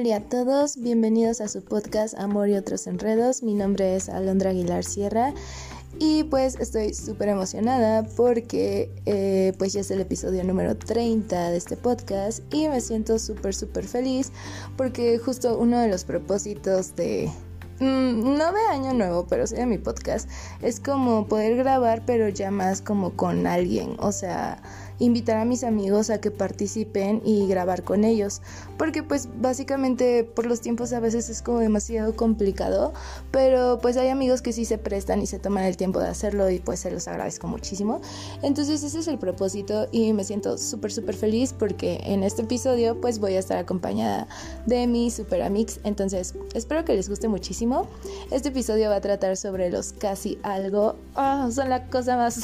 [0.00, 3.42] Hola a todos, bienvenidos a su podcast Amor y otros enredos.
[3.42, 5.34] Mi nombre es Alondra Aguilar Sierra
[5.98, 11.56] y pues estoy súper emocionada porque eh, pues ya es el episodio número 30 de
[11.56, 14.30] este podcast y me siento súper súper feliz
[14.76, 17.28] porque justo uno de los propósitos de...
[17.80, 20.30] Mm, no de año nuevo, pero sí de mi podcast,
[20.62, 24.62] es como poder grabar pero ya más como con alguien, o sea
[24.98, 28.42] invitar a mis amigos a que participen y grabar con ellos,
[28.76, 32.92] porque pues básicamente por los tiempos a veces es como demasiado complicado,
[33.30, 36.50] pero pues hay amigos que sí se prestan y se toman el tiempo de hacerlo
[36.50, 38.00] y pues se los agradezco muchísimo.
[38.42, 43.00] Entonces ese es el propósito y me siento súper súper feliz porque en este episodio
[43.00, 44.26] pues voy a estar acompañada
[44.66, 47.88] de mi super amix, entonces espero que les guste muchísimo.
[48.30, 52.40] Este episodio va a tratar sobre los casi algo, oh, son la cosa más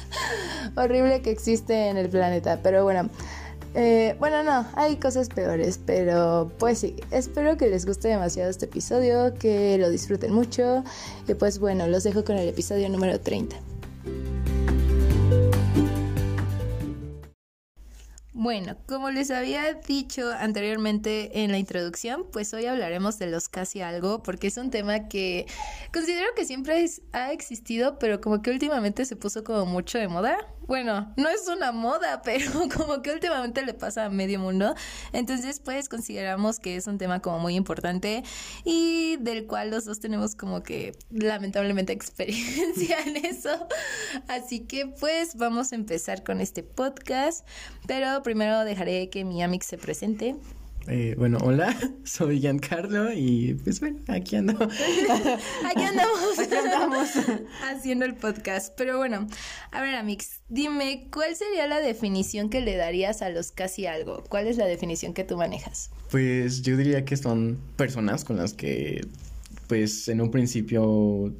[0.76, 2.60] horrible que existe en el planeta.
[2.62, 3.08] Pero bueno,
[3.74, 8.66] eh, bueno, no, hay cosas peores, pero pues sí, espero que les guste demasiado este
[8.66, 10.84] episodio, que lo disfruten mucho
[11.26, 13.56] y pues bueno, los dejo con el episodio número 30.
[18.34, 23.82] Bueno, como les había dicho anteriormente en la introducción, pues hoy hablaremos de los casi
[23.82, 25.46] algo, porque es un tema que
[25.92, 30.38] considero que siempre ha existido, pero como que últimamente se puso como mucho de moda.
[30.66, 34.74] Bueno, no es una moda, pero como que últimamente le pasa a medio mundo.
[35.12, 38.22] Entonces, pues consideramos que es un tema como muy importante
[38.64, 43.68] y del cual los dos tenemos como que lamentablemente experiencia en eso.
[44.28, 47.46] Así que pues vamos a empezar con este podcast,
[47.86, 50.36] pero primero dejaré que mi amic se presente.
[50.88, 54.52] Eh, bueno, hola, soy Giancarlo y pues bueno, aquí ando.
[54.64, 56.38] aquí andamos.
[56.38, 57.08] aquí andamos.
[57.62, 58.74] Haciendo el podcast.
[58.76, 59.26] Pero bueno,
[59.70, 64.24] a ver, Amix, dime, ¿cuál sería la definición que le darías a los casi algo?
[64.28, 65.90] ¿Cuál es la definición que tú manejas?
[66.10, 69.06] Pues yo diría que son personas con las que,
[69.68, 71.32] pues en un principio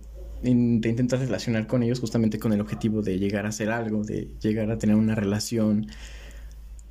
[0.43, 4.29] te intentas relacionar con ellos justamente con el objetivo de llegar a hacer algo, de
[4.41, 5.87] llegar a tener una relación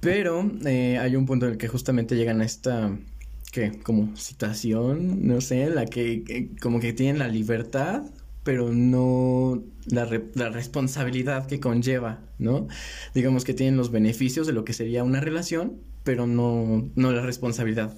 [0.01, 2.97] pero eh, hay un punto en el que justamente llegan a esta,
[3.51, 3.79] ¿qué?
[3.83, 8.03] Como situación, no sé, la que como que tienen la libertad,
[8.43, 12.67] pero no la, la responsabilidad que conlleva, ¿no?
[13.13, 17.21] Digamos que tienen los beneficios de lo que sería una relación, pero no, no la
[17.21, 17.95] responsabilidad.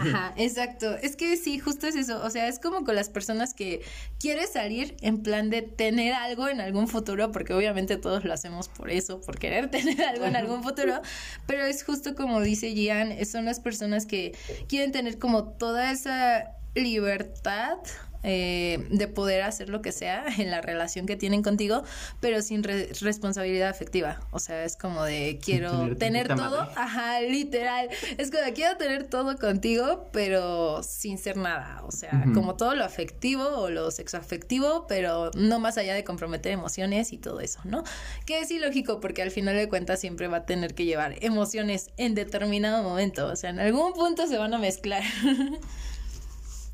[0.00, 0.96] Ajá, exacto.
[0.96, 2.22] Es que sí, justo es eso.
[2.24, 3.82] O sea, es como con las personas que
[4.18, 8.68] quieres salir en plan de tener algo en algún futuro, porque obviamente todos lo hacemos
[8.68, 11.00] por eso, por querer tener algo en algún futuro,
[11.46, 14.36] pero es justo como dice Gian, son las personas que
[14.68, 17.78] quieren tener como toda esa libertad
[18.22, 21.82] eh, de poder hacer lo que sea en la relación que tienen contigo,
[22.20, 24.20] pero sin responsabilidad afectiva.
[24.30, 27.88] O sea, es como de quiero tener, todo, ajá, literal.
[28.18, 31.82] Es como de quiero tener todo contigo, pero sin ser nada.
[31.84, 36.52] O sea, como todo lo afectivo o lo sexoafectivo, pero no más allá de comprometer
[36.52, 37.82] emociones y todo eso, ¿no?
[38.26, 41.90] Que es ilógico porque al final de cuentas siempre va a tener que llevar emociones
[41.96, 43.26] en determinado momento.
[43.26, 45.02] O sea, en algún punto se van a mezclar.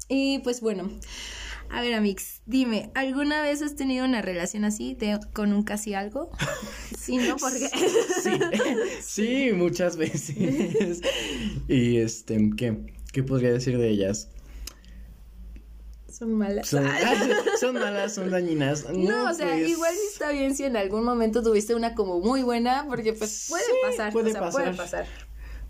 [0.09, 0.91] y pues bueno.
[1.71, 4.97] A ver, Amix, dime, ¿alguna vez has tenido una relación así
[5.35, 6.31] con un casi algo?
[6.99, 7.37] sí, ¿no?
[7.37, 7.69] Porque...
[8.23, 8.31] sí,
[9.03, 11.03] sí, muchas veces.
[11.69, 12.95] y este, ¿qué?
[13.13, 14.29] ¿Qué podría decir de ellas?
[16.19, 16.69] Son malas.
[16.69, 16.83] Son,
[17.75, 18.91] malas, son dañinas.
[18.91, 22.43] No, o sea, pues igual está bien si en algún momento tuviste una como muy
[22.43, 24.13] buena, porque pues puede pasar.
[24.13, 24.51] Puede, pasar.
[24.51, 25.07] puede pasar.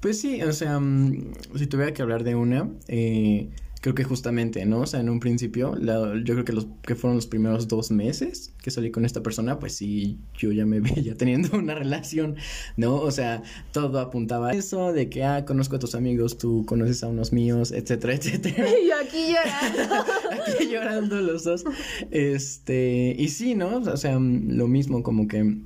[0.01, 3.51] Pues sí, o sea, mm, si tuviera que hablar de una, eh,
[3.81, 4.81] creo que justamente, ¿no?
[4.81, 8.53] O sea, en un principio, yo creo que los que fueron los primeros dos meses
[8.63, 12.37] que salí con esta persona, pues sí, yo ya me veía teniendo una relación,
[12.77, 12.97] ¿no?
[12.97, 17.03] O sea, todo apuntaba a eso, de que, ah, conozco a tus amigos, tú conoces
[17.03, 18.67] a unos míos, etcétera, etcétera.
[18.79, 19.95] Y yo aquí llorando.
[20.33, 21.65] aquí llorando los dos.
[22.11, 23.79] Este, y sí, ¿no?
[23.79, 25.59] O sea, lo mismo, como que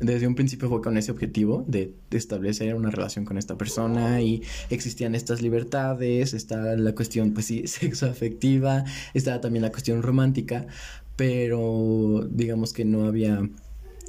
[0.00, 4.42] desde un principio fue con ese objetivo de, establecer una relación con esta persona y
[4.70, 8.84] existían estas libertades, está la cuestión, pues sí, sexoafectiva,
[9.14, 10.66] estaba también la cuestión romántica,
[11.16, 13.48] pero digamos que no había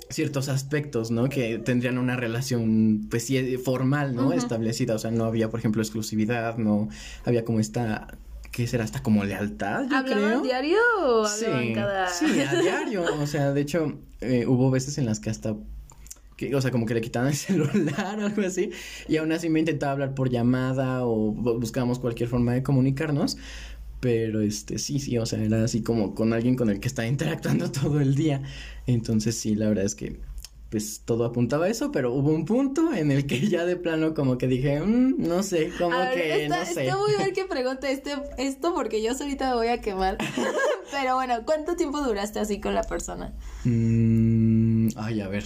[0.09, 1.27] ciertos aspectos, ¿no?
[1.27, 4.31] Que tendrían una relación, pues sí, formal, ¿no?
[4.31, 6.87] Establecida, o sea, no había, por ejemplo, exclusividad, no
[7.25, 8.07] había como esta
[8.51, 8.85] ¿qué será?
[8.85, 12.07] Hasta como lealtad, yo ¿Hablaban diario o hablaban cada...?
[12.07, 15.55] Sí, a diario, o sea, de hecho, eh, hubo veces en las que hasta
[16.37, 18.69] que, o sea, como que le quitaban el celular o algo así,
[19.09, 23.37] y aún así me intentaba hablar por llamada o buscábamos cualquier forma de comunicarnos,
[23.99, 27.07] pero este sí, sí, o sea, era así como con alguien con el que estaba
[27.07, 28.43] interactuando todo el día.
[28.85, 30.19] Entonces sí, la verdad es que
[30.69, 34.13] pues todo apuntaba a eso, pero hubo un punto en el que ya de plano
[34.13, 36.83] como que dije, mm, no sé, como que está, no sé.
[36.83, 40.17] Está muy bien que pregunte este, esto porque yo solita me voy a quemar.
[40.91, 43.33] pero bueno, ¿cuánto tiempo duraste así con la persona?
[43.63, 45.45] Mm, ay, a ver.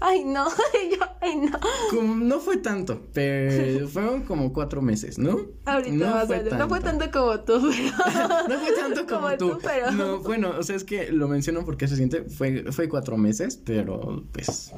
[0.00, 0.46] Ay, no,
[0.90, 1.58] yo, ay, no.
[1.90, 5.40] Como, no fue tanto, pero fueron como cuatro meses, ¿no?
[5.64, 6.68] Ahorita no vas fue a ver, no tanto.
[6.68, 7.70] fue tanto como tú,
[8.04, 8.28] pero...
[8.48, 9.48] no fue tanto como, Como tú.
[9.50, 12.88] tú, pero- No, bueno, o sea, es que lo menciono porque se siente, fue, fue
[12.88, 14.72] cuatro meses, pero pues.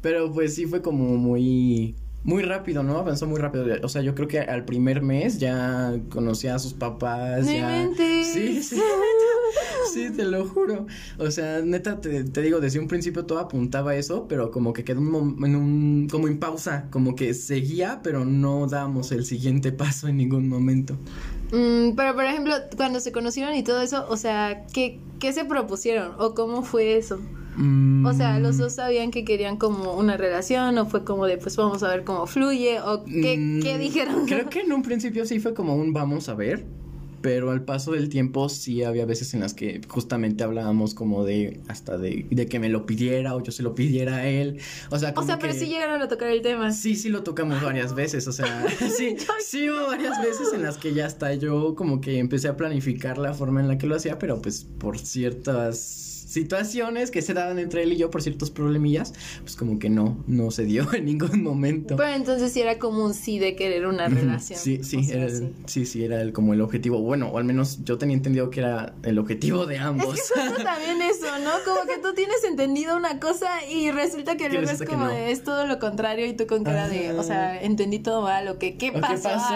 [0.00, 1.94] pero pues sí fue como muy.
[2.22, 2.98] Muy rápido, ¿no?
[2.98, 3.64] Avanzó muy rápido.
[3.82, 7.46] O sea, yo creo que al primer mes ya conocía a sus papás.
[7.46, 7.82] No ya.
[7.82, 8.26] inventes.
[8.28, 8.82] Sí, sí.
[9.92, 10.86] Sí, te lo juro.
[11.18, 14.72] O sea, neta, te, te digo, desde un principio todo apuntaba a eso, pero como
[14.72, 19.24] que quedó un en un, como en pausa, como que seguía, pero no damos el
[19.24, 20.96] siguiente paso en ningún momento.
[21.50, 25.44] Mm, pero, por ejemplo, cuando se conocieron y todo eso, o sea, ¿qué, qué se
[25.44, 26.12] propusieron?
[26.18, 27.18] ¿O cómo fue eso?
[28.06, 30.78] O sea, ¿los dos sabían que querían como una relación?
[30.78, 32.80] ¿O fue como de, pues vamos a ver cómo fluye?
[32.80, 34.26] ¿O qué, Mm, qué dijeron?
[34.26, 36.64] Creo que en un principio sí fue como un vamos a ver.
[37.22, 41.60] Pero al paso del tiempo sí había veces en las que justamente hablábamos como de
[41.68, 44.58] hasta de, de que me lo pidiera o yo se lo pidiera a él.
[44.90, 46.72] O sea, O como sea, pero que- sí llegaron a tocar el tema.
[46.72, 48.64] Sí, sí lo tocamos varias veces, o sea,
[48.96, 52.56] sí, sí hubo varias veces en las que ya hasta yo como que empecé a
[52.56, 57.34] planificar la forma en la que lo hacía, pero pues por ciertas situaciones que se
[57.34, 59.12] daban entre él y yo, por ciertos problemillas,
[59.42, 61.96] pues como que no, no se dio en ningún momento.
[61.96, 64.58] Pero entonces sí era como un sí de querer una relación.
[64.58, 67.00] Sí, sí, O sea, era el- sí, sí, era el, como el objetivo.
[67.00, 70.14] Bueno, o al menos yo tenía entendido que era el objetivo de Es ambos.
[70.14, 71.50] que justo también eso, ¿no?
[71.64, 75.06] Como que tú tienes entendido una cosa y resulta que Que luego es que como
[75.06, 75.10] no.
[75.10, 77.20] de, es todo lo contrario y tú con cara de, Ajá.
[77.20, 79.54] o sea, entendí todo mal o que qué ¿O pasó, ¿Qué pasó?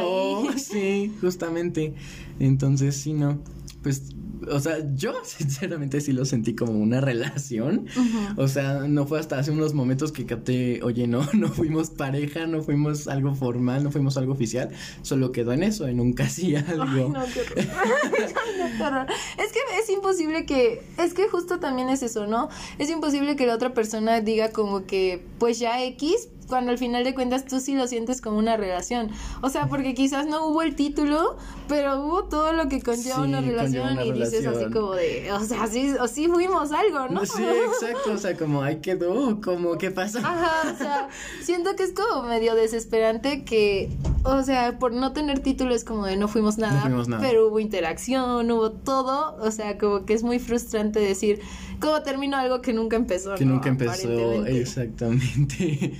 [0.50, 0.58] ahí?
[0.58, 1.94] Sí, justamente.
[2.40, 3.38] Entonces, sí, no.
[3.82, 4.02] Pues,
[4.50, 7.86] o sea, yo sinceramente sí lo sentí como una relación.
[8.36, 12.46] O sea, no fue hasta hace unos momentos que capté, oye, no, no fuimos pareja,
[12.46, 14.70] no fuimos algo formal, no fuimos algo oficial.
[15.02, 16.84] Solo quedó en eso, en un casi algo.
[16.84, 17.56] Ay, no, qué horror.
[17.84, 19.06] Ay, no, qué horror.
[19.38, 22.48] Es que es imposible que, es que justo también es eso, ¿no?
[22.78, 27.04] Es imposible que la otra persona diga como que, pues ya X, cuando al final
[27.04, 29.10] de cuentas tú sí lo sientes como una relación.
[29.42, 31.36] O sea, porque quizás no hubo el título,
[31.68, 35.30] pero hubo todo lo que conlleva Sí, una relación una y dices así como de,
[35.32, 37.24] o sea, sí, o sí fuimos algo, ¿no?
[37.26, 38.12] Sí, exacto.
[38.12, 40.18] O sea, como ahí quedó, como, ¿qué pasó?
[40.18, 41.08] Ajá, o sea,
[41.42, 43.90] siento que es como medio desesperante que,
[44.24, 47.22] o sea, por no tener título es como de no fuimos nada, No fuimos nada.
[47.22, 51.40] pero hubo interacción, hubo todo, o sea, como que es muy frustrante decir
[51.84, 53.34] cómo terminó algo que nunca empezó.
[53.34, 53.54] que ¿no?
[53.54, 54.46] nunca empezó.
[54.46, 55.92] Exactamente.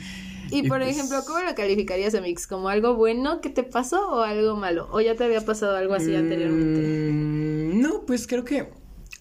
[0.51, 2.47] Y por pues, ejemplo, ¿cómo lo calificarías, Amix?
[2.47, 4.89] ¿Como algo bueno que te pasó o algo malo?
[4.93, 6.81] ¿O ya te había pasado algo así anteriormente?
[6.81, 8.69] Mm, No, pues creo que,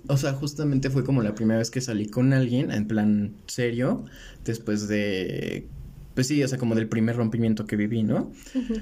[0.07, 4.05] o sea, justamente fue como la primera vez que salí con alguien en plan serio,
[4.43, 5.67] después de,
[6.13, 8.31] pues sí, o sea, como del primer rompimiento que viví, ¿no?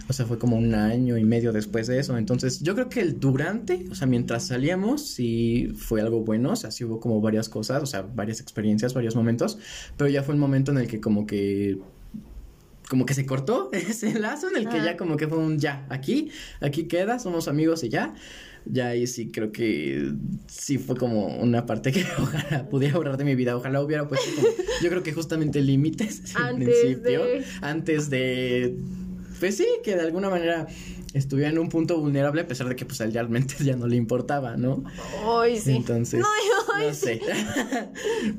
[0.09, 2.17] O sea, fue como un año y medio después de eso.
[2.17, 6.55] Entonces, yo creo que el durante, o sea, mientras salíamos, sí fue algo bueno, o
[6.55, 9.57] sea, sí hubo como varias cosas, o sea, varias experiencias, varios momentos,
[9.97, 11.77] pero ya fue un momento en el que como que
[12.91, 14.85] como que se cortó ese lazo en el que Ah.
[14.85, 16.29] ya como que fue un ya, aquí,
[16.59, 18.13] aquí queda, somos amigos y ya.
[18.65, 20.11] Ya ahí sí creo que
[20.47, 24.29] sí fue como una parte que ojalá pudiera ahorrar de mi vida, ojalá hubiera puesto
[24.35, 24.47] como,
[24.83, 28.75] yo creo que justamente límites en Antes principio, de- antes de,
[29.39, 30.67] pues sí, que de alguna manera
[31.13, 33.95] estuviera en un punto vulnerable a pesar de que pues él realmente ya no le
[33.95, 34.83] importaba, ¿no?
[35.41, 35.71] Ay, sí.
[35.77, 37.19] Entonces, no sé.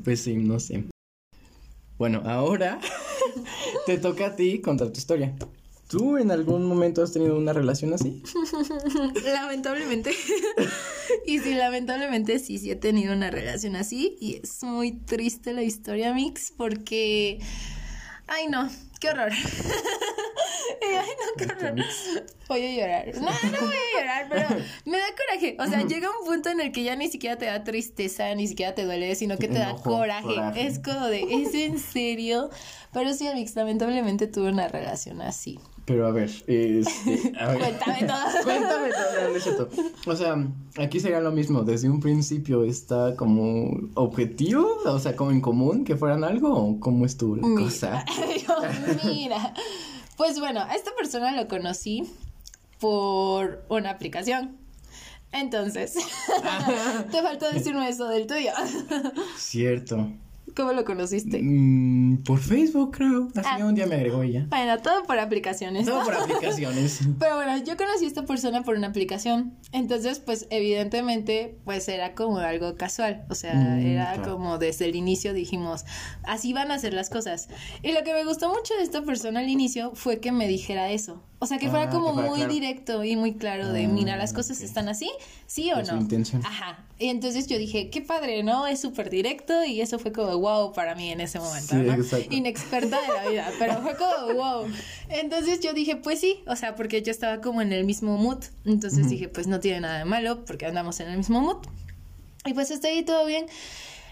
[0.05, 0.85] pues sí, no sé.
[1.99, 2.81] Bueno, ahora
[3.87, 5.35] te toca a ti contar tu historia.
[5.89, 8.23] ¿Tú en algún momento has tenido una relación así?
[9.25, 10.13] Lamentablemente.
[11.27, 14.17] y sí, lamentablemente sí, sí he tenido una relación así.
[14.19, 17.41] Y es muy triste la historia, Mix, porque.
[18.27, 18.71] Ay, no,
[19.01, 19.33] qué horror.
[20.83, 21.85] Ay, no.
[22.49, 23.15] Voy a llorar.
[23.15, 24.49] No, no voy a llorar, pero
[24.85, 25.57] me da coraje.
[25.59, 28.47] O sea, llega un punto en el que ya ni siquiera te da tristeza, ni
[28.49, 30.35] siquiera te duele, sino que te da coraje.
[30.35, 30.67] coraje.
[30.67, 32.51] Es como de, ¿es en serio?
[32.93, 35.59] Pero sí, Mix, lamentablemente tuve una relación así.
[35.85, 37.59] Pero a ver, este, a ver.
[37.59, 38.19] Cuéntame todo.
[38.45, 39.69] Cuéntame todo, no es cierto.
[40.07, 40.37] O sea,
[40.79, 41.63] aquí sería lo mismo.
[41.63, 46.79] Desde un principio está como objetivo, o sea, como en común que fueran algo, o
[46.79, 48.05] cómo estuvo la Mira, cosa.
[48.29, 49.55] Dios, mira.
[50.17, 52.11] Pues bueno, a esta persona lo conocí
[52.79, 54.57] por una aplicación.
[55.33, 55.95] Entonces,
[57.11, 58.53] te faltó decirme eso del tuyo.
[59.37, 60.11] Cierto.
[60.55, 61.41] ¿Cómo lo conociste?
[61.43, 63.29] Mm, por Facebook, creo.
[63.35, 63.65] Así Ah.
[63.65, 64.47] un día me agregó ella.
[64.51, 65.87] Bueno, todo por aplicaciones.
[65.87, 67.01] Todo por aplicaciones.
[67.19, 69.55] Pero bueno, yo conocí a esta persona por una aplicación.
[69.73, 73.25] Entonces, pues, evidentemente, pues era como algo casual.
[73.31, 74.33] O sea, Mm, era claro.
[74.35, 75.85] como desde el inicio dijimos,
[76.25, 77.49] así van a ser las cosas.
[77.83, 80.91] Y lo que me gustó mucho de esta persona al inicio fue que me dijera
[80.91, 81.23] eso.
[81.43, 82.53] O sea, que fuera Ah, como que fuera muy claro.
[82.53, 85.11] directo y muy claro de, Ah, mira, las cosas están así,
[85.47, 86.01] sí o De su no.
[86.03, 86.41] intención.
[86.47, 86.85] Ajá.
[87.01, 88.69] Y entonces yo dije, qué padre, ¿no?
[88.69, 91.95] Es súper directo y eso fue como wow para mí en ese momento, Sí, ¿no?
[91.95, 92.33] exacto.
[92.33, 94.67] Inexperta de la vida, pero fue como wow.
[95.09, 98.45] Entonces yo dije, pues sí, o sea, porque yo estaba como en el mismo mood.
[98.65, 101.57] Entonces dije, pues no tiene nada de malo porque andamos en el mismo mood.
[102.45, 103.47] Y pues está ahí todo bien.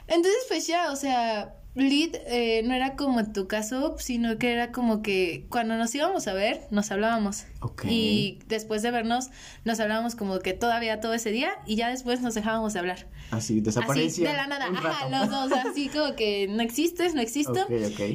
[0.09, 4.53] Entonces, pues ya, o sea, Lead eh, no era como en tu caso, sino que
[4.53, 7.45] era como que cuando nos íbamos a ver, nos hablábamos.
[7.89, 9.31] Y después de vernos,
[9.65, 13.07] nos hablábamos como que todavía todo ese día y ya después nos dejábamos de hablar.
[13.31, 14.07] Así, desaparecía.
[14.09, 14.67] Así, de la nada.
[14.67, 17.67] Ajá, los dos, así como que no existes, no existo.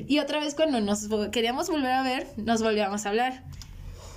[0.06, 3.44] Y otra vez cuando nos queríamos volver a ver, nos volvíamos a hablar.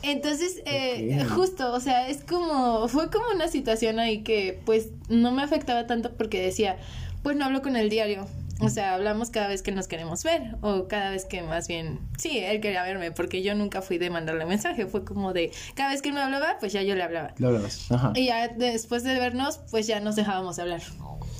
[0.03, 5.31] Entonces, eh, justo, o sea, es como, fue como una situación ahí que pues no
[5.33, 6.77] me afectaba tanto porque decía,
[7.23, 8.27] pues no hablo con el diario.
[8.61, 12.01] O sea, hablamos cada vez que nos queremos ver o cada vez que más bien,
[12.19, 15.91] sí, él quería verme porque yo nunca fui de mandarle mensaje, fue como de, cada
[15.91, 17.35] vez que él me hablaba, pues ya yo le hablaba.
[17.37, 17.91] Hablabas.
[17.93, 18.13] Ajá.
[18.17, 20.83] Y ya después de vernos, pues ya nos dejábamos hablar.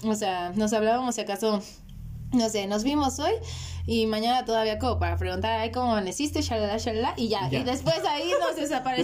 [0.05, 1.61] O sea, nos hablábamos si acaso,
[2.33, 3.33] no sé, nos vimos hoy
[3.91, 6.43] y mañana todavía como para preguntar, ay, ¿cómo amaneciste?
[6.43, 7.49] Shalala, shalala, y ya.
[7.49, 7.61] Ya.
[7.61, 8.59] Y después ahí nos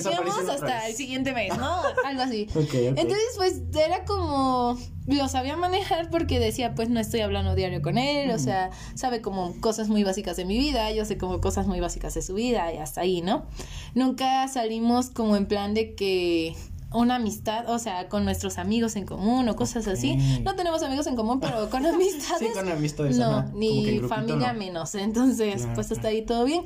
[0.45, 1.79] otra hasta el siguiente mes, ¿no?
[2.05, 2.49] Algo así.
[2.55, 4.77] Entonces, pues era como,
[5.07, 9.23] lo sabía manejar porque decía, pues no estoy hablando diario con él, o sea, sabe
[9.23, 12.35] como cosas muy básicas de mi vida, yo sé como cosas muy básicas de su
[12.35, 13.47] vida y hasta ahí, ¿no?
[13.95, 16.55] Nunca salimos como en plan de que
[16.95, 20.17] una amistad, o sea, con nuestros amigos en común o cosas así.
[20.43, 22.39] No tenemos amigos en común, pero con amistades.
[22.39, 23.51] Sí, con amistades, No, ajá.
[23.55, 24.59] Ni grupito, familia no.
[24.59, 24.95] menos.
[24.95, 26.63] Entonces, Claro, pues hasta ahí todo bien.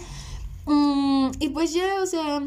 [0.67, 2.43] Mm, y pues ya, o sea,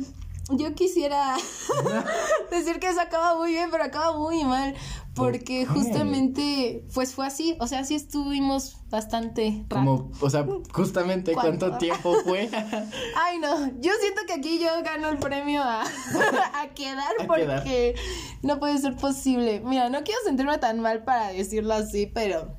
[0.52, 1.36] yo quisiera
[2.52, 4.76] decir que eso acaba muy bien, pero acaba muy mal.
[5.14, 7.58] Porque justamente, pues fue así.
[7.60, 9.76] O sea, sí estuvimos bastante rato.
[9.76, 11.68] Como, o sea, justamente ¿Cuánto?
[11.68, 12.50] cuánto tiempo fue.
[13.18, 15.84] Ay, no, yo siento que aquí yo gano el premio a,
[16.62, 17.96] a quedar A porque quedar.
[18.42, 19.62] no puede ser posible.
[19.66, 22.56] Mira, no quiero sentirme tan mal para decirlo así, pero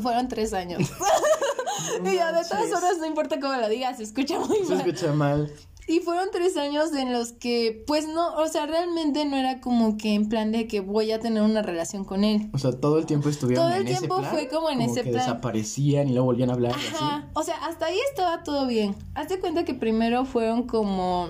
[0.00, 0.80] fueron tres años.
[2.04, 4.86] y ya, de todas formas, no importa cómo lo digas, se escucha muy Se mal.
[4.88, 5.52] escucha mal.
[5.88, 9.96] Y fueron tres años en los que, pues no, o sea, realmente no era como
[9.96, 12.50] que en plan de que voy a tener una relación con él.
[12.52, 14.82] O sea, todo el tiempo estuvieron Todo el en ese tiempo plan, fue como en
[14.82, 15.24] ese que plan.
[15.24, 16.94] desaparecían y luego volvían a hablar y así.
[16.94, 18.94] Ajá, o sea, hasta ahí estaba todo bien.
[19.14, 21.28] Hazte cuenta que primero fueron como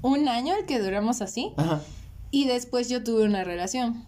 [0.00, 1.80] un año el que duramos así Ajá.
[2.30, 4.04] y después yo tuve una relación.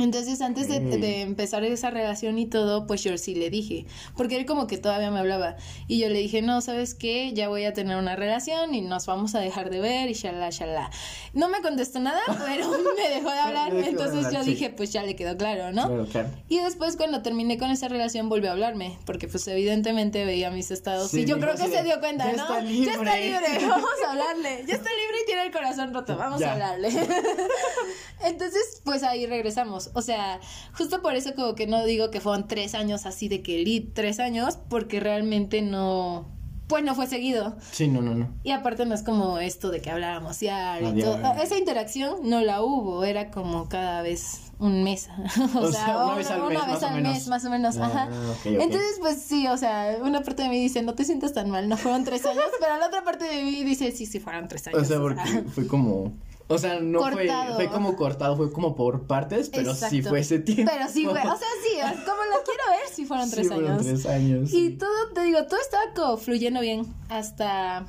[0.00, 4.46] Entonces, antes de, empezar esa relación y todo, pues yo sí le dije, porque él
[4.46, 5.56] como que todavía me hablaba.
[5.88, 7.32] Y yo le dije, no, ¿sabes qué?
[7.32, 10.50] Ya voy a tener una relación y nos vamos a dejar de ver y shalala,
[10.50, 10.90] shalala.
[11.34, 13.74] No me contestó nada, pero me dejó de hablar.
[13.74, 15.86] Entonces yo dije, pues ya le quedó claro, ¿no?
[15.86, 16.28] Claro, claro.
[16.48, 20.70] Y después cuando terminé con esa relación volvió a hablarme, porque pues evidentemente veía mis
[20.70, 22.42] estados Sí, y yo creo que se dio cuenta, "Ya ¿no?
[22.42, 23.40] está Ya está libre".
[23.50, 24.64] libre, vamos a hablarle.
[24.66, 26.50] Ya está libre y tiene el corazón roto, vamos Ya.
[26.50, 26.88] a hablarle.
[28.24, 29.89] Entonces, pues ahí regresamos.
[29.94, 30.40] O sea,
[30.76, 34.20] justo por eso como que no digo que fueron tres años así de que tres
[34.20, 36.26] años, porque realmente no,
[36.68, 37.56] pues no fue seguido.
[37.72, 38.28] Sí, no, no, no.
[38.44, 41.18] Y aparte no es como esto de que hablábamos diario y todo.
[41.42, 45.08] Esa interacción no la hubo, era como cada vez un mes.
[45.54, 47.14] o, O sea, sea, una una, vez al una mes, vez más o al menos.
[47.14, 47.76] mes, más o menos.
[47.78, 48.08] Ah, Ajá.
[48.44, 51.68] Entonces, pues sí, o sea, una parte de mí dice, no te sientas tan mal,
[51.68, 54.68] no fueron tres años, pero la otra parte de mí dice, sí, sí fueron tres
[54.68, 54.82] años.
[54.82, 56.12] O sea, porque fue como.
[56.50, 57.54] O sea, no fue, Cortado.
[57.54, 60.70] fue como cortado, fue como por partes, pero sí fue ese tiempo.
[60.74, 63.70] Pero sí, fue, o sea, sí, como lo quiero ver, sí fueron Sí, tres fueron
[63.72, 63.84] años.
[63.86, 64.50] tres años.
[64.52, 64.70] Y sí.
[64.76, 67.86] todo, te digo, todo estaba como fluyendo bien hasta,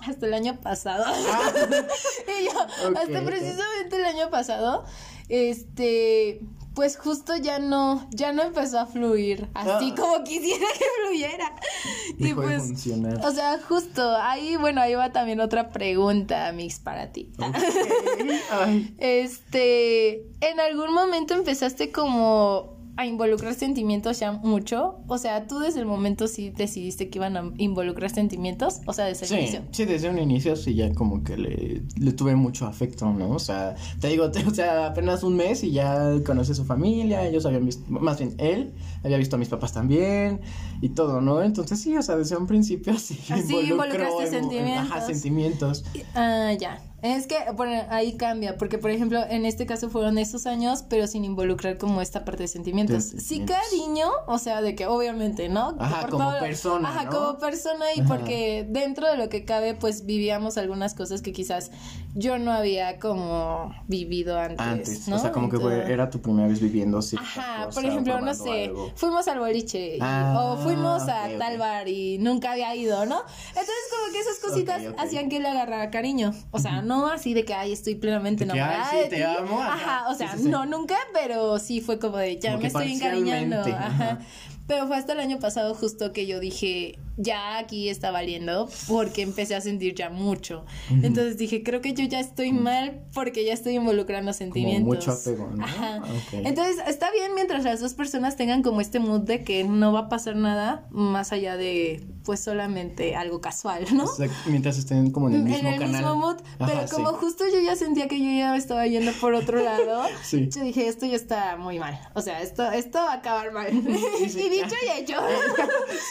[0.00, 1.04] hasta el año pasado.
[2.40, 2.92] y yo, Ah.
[3.02, 4.84] Hasta precisamente el año pasado,
[5.28, 6.40] este,
[6.76, 9.94] pues justo ya no, ya no empezó a fluir así Ah.
[9.96, 11.52] como quisiera que fluyera.
[12.18, 13.18] y de pues, funcionar.
[13.26, 17.32] o sea, justo ahí, bueno, ahí va también otra pregunta, Mix, para ti.
[18.50, 18.94] Ay.
[18.98, 24.96] Este, ¿en algún momento empezaste como a involucrar sentimientos ya mucho?
[25.06, 29.04] O sea, tú desde el momento sí decidiste que iban a involucrar sentimientos, o sea,
[29.06, 29.60] desde el Sí, inicio.
[29.70, 33.30] sí, desde un inicio sí ya como que le, le tuve mucho afecto, ¿no?
[33.30, 36.64] O sea, te digo, te- o sea, apenas un mes y ya conocí a su
[36.64, 38.72] familia, ellos habían visto, más bien él,
[39.04, 40.40] había visto a mis papás también
[40.80, 41.42] y todo, ¿no?
[41.42, 44.90] Entonces sí, o sea, desde un principio sí Así involucró involucraste sentimientos.
[44.90, 45.84] Ajá, sentimientos.
[46.14, 46.80] Ah, ya.
[47.02, 51.06] Es que bueno, ahí cambia, porque por ejemplo, en este caso fueron esos años, pero
[51.06, 53.04] sin involucrar como esta parte de sentimientos.
[53.04, 55.76] Sí, cariño, o sea, de que obviamente, ¿no?
[55.78, 56.88] Ajá, como persona.
[56.88, 61.32] Ajá, como persona y porque dentro de lo que cabe, pues vivíamos algunas cosas que
[61.32, 61.70] quizás
[62.14, 64.66] yo no había como vivido antes.
[64.66, 65.16] Antes, ¿no?
[65.16, 65.58] o sea, como que
[65.92, 67.16] era tu primera vez viviendo así.
[67.16, 72.52] Ajá, por ejemplo, no sé, fuimos al boliche o fuimos a tal bar y nunca
[72.52, 73.22] había ido, ¿no?
[73.48, 76.32] Entonces, como que esas cositas hacían que le agarrara cariño.
[76.50, 78.90] O sea, no así de que, ay, estoy plenamente enamorada.
[78.90, 79.60] sí, te amo.
[79.62, 83.60] Ajá, o sea, no nunca, pero sí fue como de, ya me estoy encariñando.
[83.60, 84.18] Ajá.
[84.66, 89.22] Pero fue hasta el año pasado justo que yo dije, ya aquí está valiendo porque
[89.22, 90.64] empecé a sentir ya mucho.
[90.90, 94.86] Entonces dije, creo que yo ya estoy mal porque ya estoy involucrando sentimientos.
[94.86, 95.64] mucho apego, ¿no?
[95.64, 96.02] Ajá.
[96.32, 100.00] Entonces está bien mientras las dos personas tengan como este mood de que no va
[100.00, 104.04] a pasar nada más allá de pues solamente algo casual, ¿no?
[104.04, 107.44] O sea, mientras estén como en el mismo en el mismo mood, pero como justo
[107.50, 111.16] yo ya sentía que yo ya estaba yendo por otro lado, yo dije, esto ya
[111.16, 111.98] está muy mal.
[112.14, 113.72] O sea, esto esto va a acabar mal.
[113.72, 115.18] y dicho y hecho.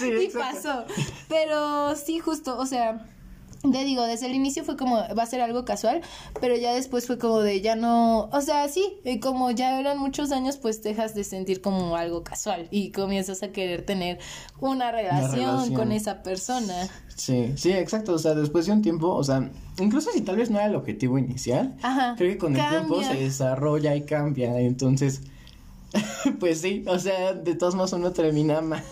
[0.22, 0.86] y pasó.
[1.30, 3.06] Pero sí, justo, o sea,
[3.72, 6.02] te digo, desde el inicio fue como, va a ser algo casual,
[6.40, 10.32] pero ya después fue como de, ya no, o sea, sí, como ya eran muchos
[10.32, 14.20] años, pues dejas de sentir como algo casual y comienzas a querer tener
[14.60, 16.88] una relación, con esa persona.
[17.16, 19.50] Sí, sí, exacto, o sea, después de un tiempo, o sea,
[19.80, 21.76] incluso si tal vez no era el objetivo inicial,
[22.18, 25.22] creo que con el tiempo se desarrolla y cambia, entonces
[26.40, 28.84] pues sí, o sea, de todos modos uno termina mal.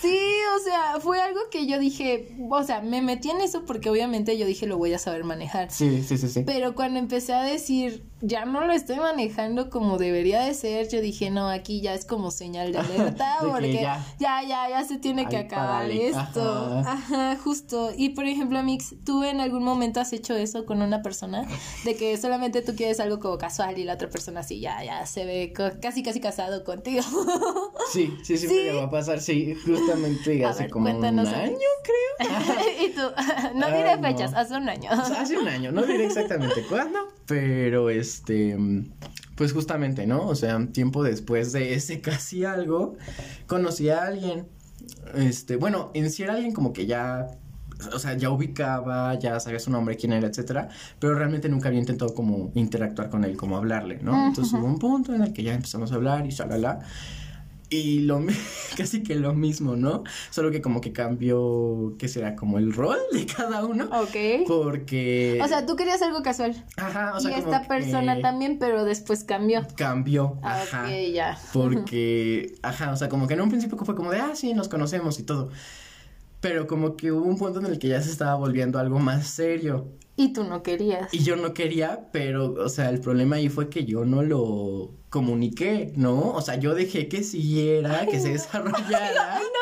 [0.00, 0.18] Sí,
[0.56, 4.38] o sea, fue algo que yo dije, o sea, me metí en eso porque obviamente
[4.38, 5.70] yo dije lo voy a saber manejar.
[5.70, 6.42] Sí, sí, sí, sí.
[6.46, 11.00] Pero cuando empecé a decir, ya no lo estoy manejando como debería de ser, yo
[11.00, 14.04] dije, no, aquí ya es como señal de alerta, porque ya.
[14.18, 16.82] ya, ya, se tiene que acabar esto.
[16.86, 17.36] Ajá.
[17.36, 17.90] justo.
[17.96, 21.46] Y por ejemplo, Mix, ¿tú en algún momento has hecho eso con una persona?
[21.84, 25.04] De que solamente tú quieres algo como casual y la otra persona así, ya, ya
[25.06, 27.02] se ve casi, casi casado contigo.
[27.92, 32.04] sí, sí, sí, me va a pasar, sí, justamente hace como un año, creo.
[32.86, 33.02] y tú,
[33.54, 34.90] no diré fechas, hace un año.
[34.90, 38.56] hace un año, no diré exactamente cuándo, pero es este,
[39.36, 40.26] pues justamente, ¿no?
[40.26, 42.96] O sea, tiempo después de ese casi algo,
[43.46, 44.46] conocí a alguien,
[45.14, 47.28] este, bueno, en sí era alguien como que ya
[47.92, 51.80] o sea, ya ubicaba, ya sabía su nombre, quién era, etcétera, pero realmente nunca había
[51.80, 54.28] intentado como interactuar con él, como hablarle, ¿no?
[54.28, 56.80] Entonces hubo un punto en el que ya empezamos a hablar y shalala.
[57.76, 58.24] Y lo
[58.76, 60.04] casi que lo mismo, ¿no?
[60.30, 62.36] Solo que como que cambió, ¿qué será?
[62.36, 63.86] Como el rol de cada uno.
[63.86, 64.46] Ok.
[64.46, 65.40] Porque.
[65.42, 66.64] O sea, tú querías algo casual.
[66.76, 67.32] Ajá, o sea.
[67.32, 69.66] Y esta persona también, pero después cambió.
[69.76, 70.38] Cambió.
[70.42, 70.84] Ajá.
[70.84, 71.36] Ok, ya.
[71.52, 74.68] Porque, ajá, o sea, como que en un principio fue como de, ah, sí, nos
[74.68, 75.50] conocemos y todo.
[76.40, 79.26] Pero como que hubo un punto en el que ya se estaba volviendo algo más
[79.26, 79.88] serio.
[80.16, 81.12] Y tú no querías.
[81.12, 84.92] Y yo no quería, pero, o sea, el problema ahí fue que yo no lo
[85.10, 86.32] comuniqué, ¿no?
[86.32, 89.36] O sea, yo dejé que siguiera, que se desarrollara.
[89.36, 89.60] Ay, no,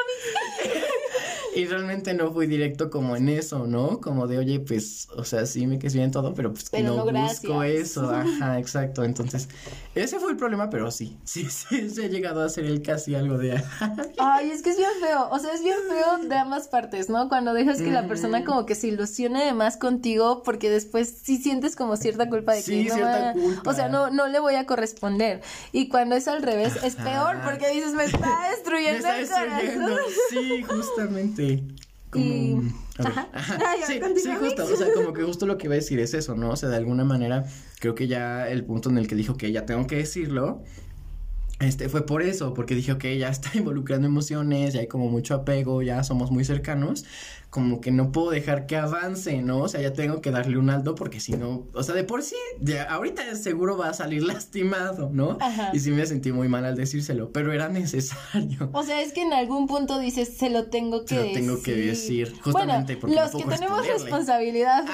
[1.55, 4.01] y realmente no fui directo como en eso, ¿no?
[4.01, 7.05] Como de, oye, pues, o sea, sí me quedé bien todo, pero pues que no,
[7.05, 8.11] busco eso.
[8.11, 9.05] Ajá, exacto.
[9.05, 9.49] Entonces,
[9.95, 13.15] ese fue el problema, pero sí, sí, sí, se ha llegado a hacer el casi
[13.15, 13.62] algo de...
[14.19, 15.29] Ay, es que es bien feo.
[15.31, 17.29] O sea, es bien feo de ambas partes, ¿no?
[17.29, 21.37] Cuando dejas que la persona como que se ilusione de más contigo, porque después sí
[21.37, 23.71] sientes como cierta culpa de que no cierta culpa.
[23.71, 25.43] O sea, no, no le voy a corresponder.
[25.73, 29.97] Y cuando es al revés, es peor, porque dices, me está destruyendo me está destruyendo.
[30.31, 31.41] Sí, justamente.
[31.42, 31.68] Sí.
[32.11, 32.62] Como...
[32.98, 33.28] Ajá.
[33.87, 36.37] Sí, sí, justo, o sea, como que justo lo que iba a decir es eso,
[36.37, 36.50] ¿no?
[36.50, 37.46] O sea, de alguna manera,
[37.81, 40.62] creo que ya el punto en el que dijo que ya tengo que decirlo,
[41.59, 45.35] este fue por eso, porque dije, ok, ya está involucrando emociones, ya hay como mucho
[45.35, 47.05] apego, ya somos muy cercanos,
[47.53, 49.59] como que no puedo dejar que avance, ¿no?
[49.59, 52.23] O sea, ya tengo que darle un alto porque si no, o sea, de por
[52.23, 55.37] sí, ya, ahorita seguro va a salir lastimado, ¿no?
[55.38, 55.69] Ajá.
[55.75, 58.71] Y sí me sentí muy mal al decírselo, pero era necesario.
[58.73, 61.35] O sea, es que en algún punto dices, se lo tengo que decir.
[61.35, 64.85] Se lo tengo que decir, justamente porque los que tenemos responsabilidad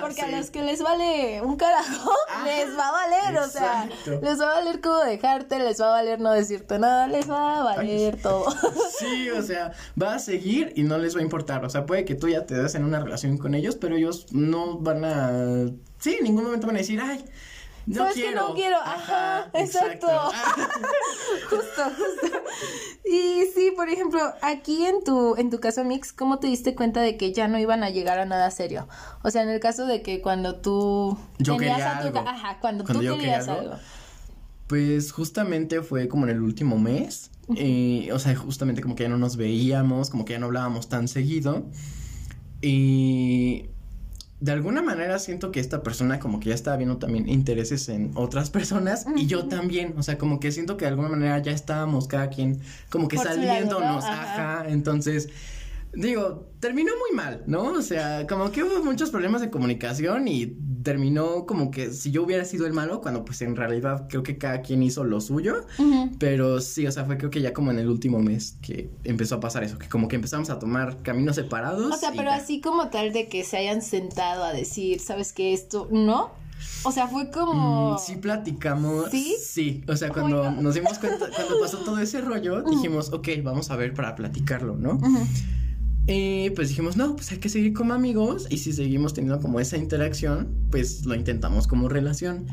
[0.00, 2.10] porque a los que les vale un carajo,
[2.44, 3.88] les va a valer, o sea,
[4.20, 7.60] les va a valer cómo dejarte, les va a valer no decirte nada, les va
[7.60, 8.46] a valer todo.
[8.98, 11.99] Sí, o sea, va a seguir y no les va a importar, o sea, puede
[12.04, 15.70] que tú ya te des en una relación con ellos, pero ellos no van a,
[15.98, 17.24] sí, en ningún momento van a decir, ay,
[17.86, 18.30] no ¿Sabes quiero.
[18.30, 18.76] que no quiero?
[18.76, 20.06] Ajá, exacto.
[21.50, 22.38] justo, justo.
[23.04, 27.00] Y sí, por ejemplo, aquí en tu, en tu caso, Mix, ¿cómo te diste cuenta
[27.00, 28.86] de que ya no iban a llegar a nada serio?
[29.22, 32.18] O sea, en el caso de que cuando tú yo quería algo.
[32.20, 33.74] ajá, cuando, tú querías algo,
[34.66, 37.30] Pues justamente fue como en el último mes.
[37.48, 41.08] O sea, justamente como que ya no nos veíamos, como que ya no hablábamos tan
[41.08, 41.66] seguido.
[42.62, 43.66] Y
[44.40, 48.12] de alguna manera siento que esta persona como que ya estaba viendo también intereses en
[48.14, 51.52] otras personas y yo también, o sea, como que siento que de alguna manera ya
[51.52, 54.64] estábamos cada quien como que saliéndonos, ajá.
[54.68, 55.28] entonces
[55.92, 57.72] digo, terminó muy mal, ¿no?
[57.72, 62.22] O sea, como que hubo muchos problemas de comunicación y terminó como que si yo
[62.22, 65.66] hubiera sido el malo, cuando pues en realidad creo que cada quien hizo lo suyo,
[66.18, 69.36] pero sí, o sea, fue creo que ya como en el último mes que empezó
[69.36, 71.94] a pasar eso, que como que empezamos a tomar caminos separados.
[71.94, 75.52] O sea, pero así como tal de que se hayan sentado a decir, ¿sabes qué?
[75.52, 76.30] Esto, ¿no?
[76.84, 77.94] O sea, fue como.
[77.94, 79.10] Mm, sí, platicamos.
[79.10, 79.36] Sí.
[79.42, 79.84] Sí.
[79.88, 83.76] O sea, cuando nos dimos cuenta, cuando pasó todo ese rollo, dijimos, ok, vamos a
[83.76, 84.98] ver para platicarlo, ¿no?
[86.12, 89.60] Y pues dijimos, no, pues hay que seguir como amigos y si seguimos teniendo como
[89.60, 92.46] esa interacción, pues lo intentamos como relación.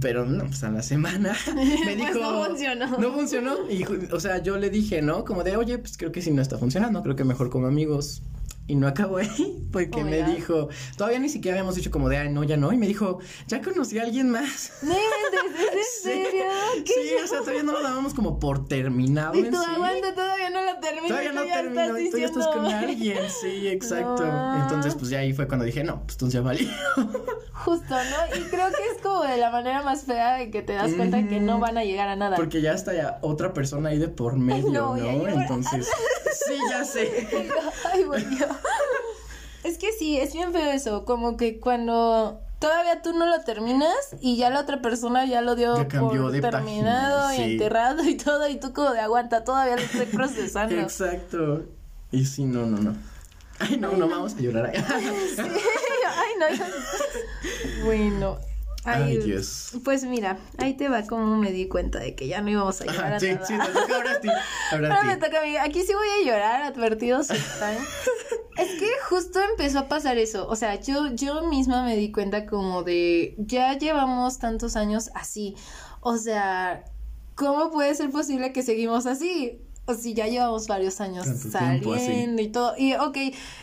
[0.00, 2.18] Pero no, pues a la semana me pues dijo...
[2.18, 2.98] no funcionó.
[2.98, 3.70] No funcionó.
[3.70, 5.24] Y, o sea, yo le dije, ¿no?
[5.24, 8.22] Como de, oye, pues creo que si no está funcionando, creo que mejor como amigos
[8.66, 12.16] y no acabó ahí porque oh me dijo, todavía ni siquiera habíamos dicho como de,
[12.16, 12.72] ay, no, ya no.
[12.72, 14.72] Y me dijo, ya conocí a alguien más.
[14.82, 16.44] ¿Es en serio?
[16.84, 19.34] Sí, o sea, todavía no lo dábamos como por terminado.
[19.34, 21.08] Y tú aguanta, todavía no lo termino.
[21.08, 23.18] Todavía no termino, y tú ya estás con alguien.
[23.28, 24.24] Sí, exacto.
[24.62, 26.68] Entonces, pues ya ahí fue cuando dije, no, pues entonces ya valió.
[27.52, 28.38] Justo, ¿no?
[28.38, 31.26] Y creo que es como de la manera más fea de que te das cuenta
[31.26, 32.36] que no van a llegar a nada.
[32.36, 35.26] Porque ya está ya otra persona ahí de por medio, ¿no?
[35.26, 35.90] Entonces,
[36.46, 37.28] sí, ya sé.
[37.92, 38.46] Ay, bueno.
[39.62, 44.16] Es que sí, es bien feo eso, como que cuando todavía tú no lo terminas
[44.20, 48.56] y ya la otra persona ya lo dio por terminado y enterrado y todo y
[48.56, 50.74] tú como de aguanta, todavía lo estoy procesando.
[50.74, 51.64] Exacto.
[52.10, 52.94] Y sí, no, no, no.
[53.58, 54.72] Ay, no, no, vamos a llorar.
[55.36, 55.42] sí.
[55.42, 56.64] Ay, no.
[57.84, 58.38] bueno,
[58.84, 59.72] Ay, Dios.
[59.82, 62.86] Pues mira, ahí te va como me di cuenta de que ya no íbamos a
[62.86, 63.20] llorar.
[63.20, 64.28] sí, sí, te toca ahora a ti.
[64.72, 65.56] Ahora, me toca a mí.
[65.56, 67.76] Aquí sí voy a llorar, advertidos están.
[68.58, 70.46] es que justo empezó a pasar eso.
[70.48, 75.56] O sea, yo, yo misma me di cuenta como de, ya llevamos tantos años así.
[76.00, 76.84] O sea,
[77.34, 79.63] ¿cómo puede ser posible que seguimos así?
[79.86, 82.74] O si ya llevamos varios años saliendo y todo.
[82.76, 83.16] Y ok,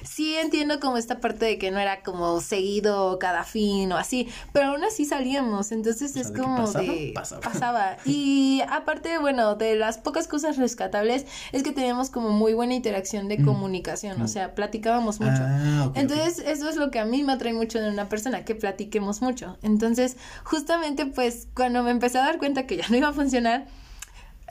[0.03, 4.27] sí entiendo como esta parte de que no era como seguido cada fin o así,
[4.53, 7.13] pero aún así salíamos, entonces es como de...
[7.13, 7.97] Pasaba.
[8.05, 13.27] Y aparte, bueno, de las pocas cosas rescatables es que teníamos como muy buena interacción
[13.27, 13.45] de mm.
[13.45, 14.27] comunicación, o mm.
[14.27, 15.41] sea, platicábamos mucho.
[15.41, 18.55] Ah, entonces, eso es lo que a mí me atrae mucho de una persona, que
[18.55, 19.57] platiquemos mucho.
[19.61, 23.67] Entonces, justamente pues cuando me empecé a dar cuenta que ya no iba a funcionar,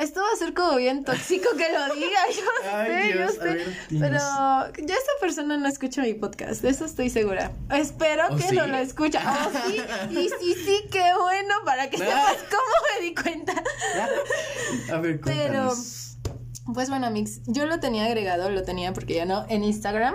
[0.00, 2.42] esto va a ser como bien tóxico que lo diga, yo
[2.86, 3.98] sé, yo sé.
[3.98, 7.52] pero ya esa persona no escucha mi podcast, de eso estoy segura.
[7.70, 9.18] Espero oh, que no lo escuche.
[9.18, 9.76] Oh, sí,
[10.10, 13.52] y sí, sí, qué bueno, para que sepas cómo me di cuenta.
[14.90, 15.70] A ver, Pero,
[16.72, 20.14] pues bueno, Mix, yo lo tenía agregado, lo tenía porque ya no, en Instagram.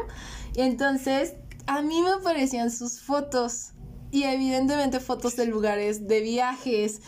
[0.56, 1.36] Y entonces,
[1.68, 3.72] a mí me aparecían sus fotos.
[4.12, 7.02] Y evidentemente fotos de lugares, de viajes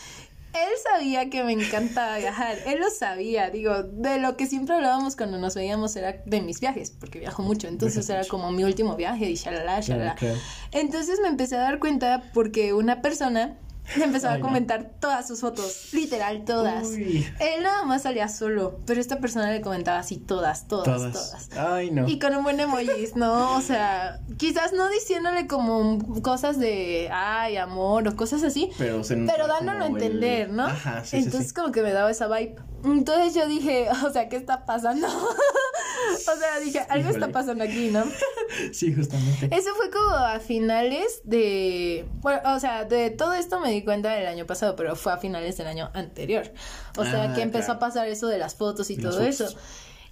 [0.63, 5.15] él sabía que me encantaba viajar, él lo sabía, digo, de lo que siempre hablábamos
[5.15, 8.95] cuando nos veíamos era de mis viajes, porque viajo mucho, entonces era como mi último
[8.95, 10.15] viaje y shalala, shalala.
[10.71, 13.57] Entonces me empecé a dar cuenta porque una persona
[13.95, 16.91] le empezaba a comentar todas sus fotos, literal, todas.
[16.91, 21.50] Él nada más salía solo, pero esta persona le comentaba así todas, todas, todas.
[21.58, 22.08] Ay, no.
[22.08, 23.56] Y con un buen emojis, ¿no?
[23.56, 29.47] O sea, quizás no diciéndole como cosas de, ay, amor o cosas así, pero, pero
[29.47, 30.65] dándolo a entender, ¿no?
[30.65, 32.56] Ajá, sí, Entonces como que me daba esa vibe.
[32.91, 35.08] Entonces yo dije, o sea, ¿qué está pasando?
[35.08, 38.04] o sea, dije, algo está pasando aquí, ¿no?
[38.71, 39.50] sí, justamente.
[39.52, 44.13] Eso fue como a finales de, bueno, o sea, de todo esto me di cuenta
[44.13, 46.52] del año pasado, pero fue a finales del año anterior.
[46.97, 49.47] O sea, ah, que empezó a pasar eso de las fotos y, todo eso.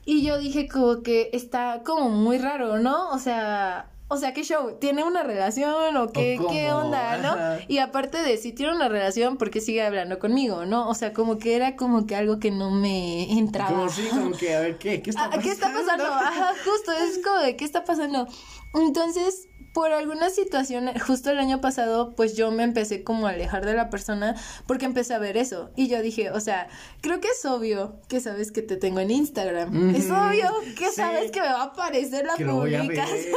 [0.06, 3.10] Y yo dije como que está como muy raro, ¿no?
[3.10, 4.78] O sea, o sea, ¿qué show?
[4.80, 7.66] ¿Tiene una relación o qué, qué onda, no?
[7.68, 10.88] Y aparte de si tiene una relación, ¿por qué sigue hablando conmigo, no?
[10.90, 13.72] O sea, como que era como que algo que no me entraba.
[13.72, 15.02] Como sí, como que, a ver, ¿qué?
[15.02, 15.40] ¿Qué está pasando?
[15.40, 16.06] Ah, ¿Qué está pasando?
[16.06, 18.28] Ajá, justo, es como de, ¿qué está pasando?
[18.76, 23.66] Entonces, por alguna situación, justo el año pasado, pues yo me empecé como a alejar
[23.66, 24.34] de la persona
[24.68, 25.70] porque empecé a ver eso.
[25.76, 26.70] Y yo dije, o sea,
[27.02, 29.94] creo que es obvio que sabes que te tengo en Instagram.
[29.94, 33.36] Es obvio que sabes que me va a aparecer la publicación.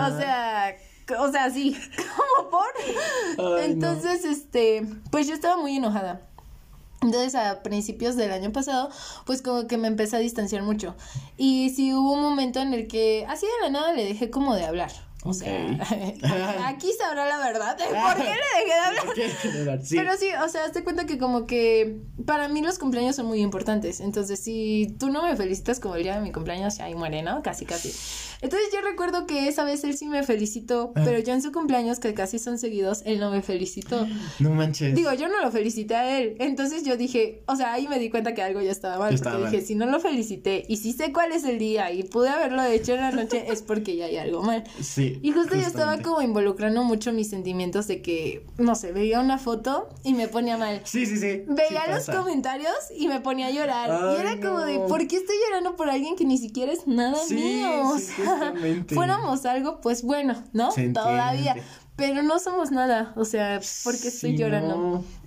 [0.00, 0.76] O sea,
[1.18, 1.76] o sea, sí,
[2.38, 3.60] como por.
[3.60, 6.22] Entonces, este, pues yo estaba muy enojada.
[7.02, 8.88] Entonces a principios del año pasado,
[9.26, 10.94] pues como que me empecé a distanciar mucho.
[11.36, 14.56] Y sí hubo un momento en el que así de la nada le dejé como
[14.56, 15.05] de hablar.
[15.26, 15.78] O sea,
[16.66, 17.76] aquí sabrá la verdad.
[17.78, 19.06] ¿Por qué le dejé de hablar?
[19.86, 19.96] Sí.
[19.96, 23.40] Pero sí, o sea, hazte cuenta que como que para mí los cumpleaños son muy
[23.40, 24.00] importantes.
[24.00, 27.42] Entonces, si tú no me felicitas como el día de mi cumpleaños, ahí muere, ¿no?
[27.42, 27.92] Casi, casi.
[28.42, 31.02] Entonces yo recuerdo que esa vez él sí me felicitó, Ah.
[31.04, 34.06] pero yo en su cumpleaños, que casi son seguidos, él no me felicitó.
[34.38, 34.94] No manches.
[34.94, 36.36] Digo, yo no lo felicité a él.
[36.38, 39.14] Entonces yo dije, o sea, ahí me di cuenta que algo ya estaba mal.
[39.14, 39.52] Estaba porque mal.
[39.52, 42.62] dije, si no lo felicité y si sé cuál es el día y pude haberlo
[42.64, 44.64] hecho en la noche, es porque ya hay algo mal.
[44.80, 45.15] sí.
[45.22, 49.38] Y justo yo estaba como involucrando mucho mis sentimientos de que, no sé, veía una
[49.38, 50.80] foto y me ponía mal.
[50.84, 51.44] Sí, sí, sí.
[51.46, 52.18] Veía sí los pasa.
[52.18, 54.16] comentarios y me ponía a llorar.
[54.16, 54.78] y era como de.
[54.80, 57.88] ¿por qué estoy llorando por alguien que ni siquiera es nada Sí, mío?
[57.88, 58.54] O sea,
[58.88, 60.70] fuéramos algo, pues bueno, ¿no?
[60.70, 61.56] Se Todavía.
[61.96, 63.12] Pero no somos nada.
[63.16, 64.76] O sea, ¿por qué estoy Sí, llorando?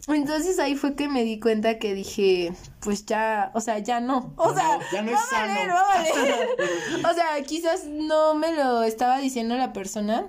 [0.08, 0.14] no.
[0.14, 4.34] Entonces ahí fue que me di cuenta que dije, pues ya, o sea, ya no.
[4.38, 7.10] O No, sea, ya no va es a valer, sano.
[7.10, 10.28] o sea, quizás no me lo estaba diciendo la persona.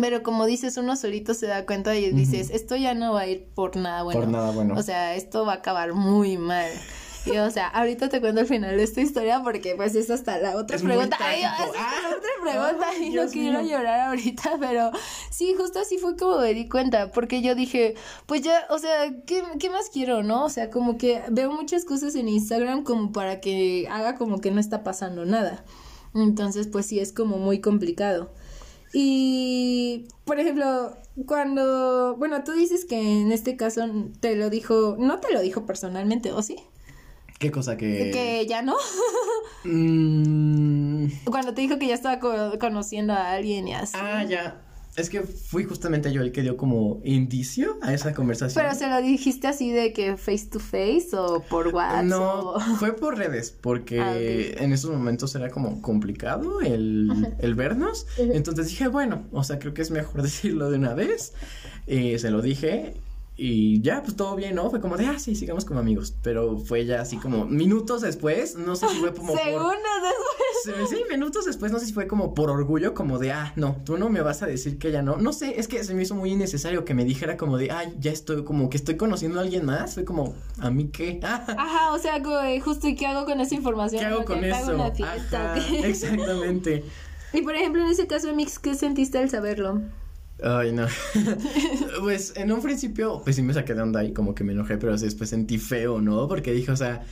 [0.00, 3.26] Pero como dices, uno solito se da cuenta y dices, esto ya no va a
[3.26, 4.20] ir por nada bueno.
[4.20, 4.74] Por nada bueno.
[4.76, 6.70] O sea, esto va a acabar muy mal.
[7.26, 10.38] Y o sea, ahorita te cuento el final de esta historia porque pues es hasta
[10.38, 11.16] la otra Es pregunta.
[11.20, 13.76] Ay, es Ah, otra pregunta y no quiero mío.
[13.78, 14.90] llorar ahorita, pero
[15.30, 17.94] sí, justo así fue como me di cuenta, porque yo dije,
[18.26, 20.44] pues ya, o sea, ¿qué, qué más quiero, no?
[20.44, 24.50] O sea, como que veo muchas cosas en Instagram como para que haga como que
[24.50, 25.64] no está pasando nada.
[26.14, 28.30] Entonces, pues sí, es como muy complicado.
[28.92, 33.82] Y, por ejemplo, cuando, bueno, tú dices que en este caso
[34.20, 36.56] te lo dijo, no te lo dijo personalmente, ¿o sí?
[37.38, 38.10] ¿Qué cosa que...?
[38.12, 38.76] Que ya no.
[39.64, 43.96] Mm, Cuando te dijo que ya estaba co- conociendo a alguien y así.
[43.96, 44.62] Ah, ya.
[44.96, 48.64] Es que fui justamente yo el que dio como indicio a esa conversación.
[48.64, 52.04] Pero se lo dijiste así de que face to face o por WhatsApp.
[52.04, 57.54] No, o- fue por redes, porque Ah, en esos momentos era como complicado el, el
[57.54, 58.06] vernos.
[58.18, 61.32] Entonces dije, bueno, o sea, creo que es mejor decirlo de una vez.
[61.86, 62.94] Eh, se lo dije
[63.40, 64.68] y ya, pues todo bien, ¿no?
[64.68, 66.12] Fue como de, ah, sí, sigamos como amigos.
[66.22, 69.40] Pero fue ya así como minutos después, no sé si fue como por...
[69.40, 69.78] Segundos
[70.64, 70.90] después.
[70.90, 73.96] Sí, minutos después, no sé si fue como por orgullo, como de, ah, no, tú
[73.96, 75.18] no me vas a decir que ya no.
[75.18, 77.94] No sé, es que se me hizo muy innecesario que me dijera como de, ay,
[78.00, 79.94] ya estoy, como que estoy conociendo a alguien más.
[79.94, 81.20] Fue como, ¿a mí qué?
[81.22, 84.00] Ajá, o sea, de, justo, ¿y qué hago con esa información?
[84.00, 84.74] ¿Qué hago con hago eso?
[84.74, 86.84] una fiesta, exactamente.
[87.32, 89.80] Y por ejemplo, en ese caso, Mix, ¿qué sentiste al saberlo?
[90.42, 90.86] Ay, no.
[92.00, 94.76] pues en un principio, pues sí me saqué de onda y como que me enojé,
[94.78, 96.28] pero después sentí feo, ¿no?
[96.28, 97.04] Porque dije, o sea,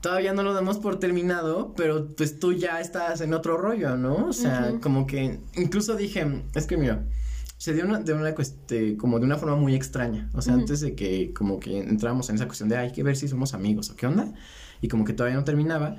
[0.00, 4.28] todavía no lo damos por terminado, pero pues tú ya estás en otro rollo, ¿no?
[4.28, 7.04] O sea, como que incluso dije, es que mira,
[7.58, 10.30] se dio una, de una cuestión, como de una forma muy extraña.
[10.32, 13.16] O sea, antes de que como que entramos en esa cuestión de hay que ver
[13.16, 14.32] si somos amigos o qué onda,
[14.80, 15.96] y como que todavía no terminaba,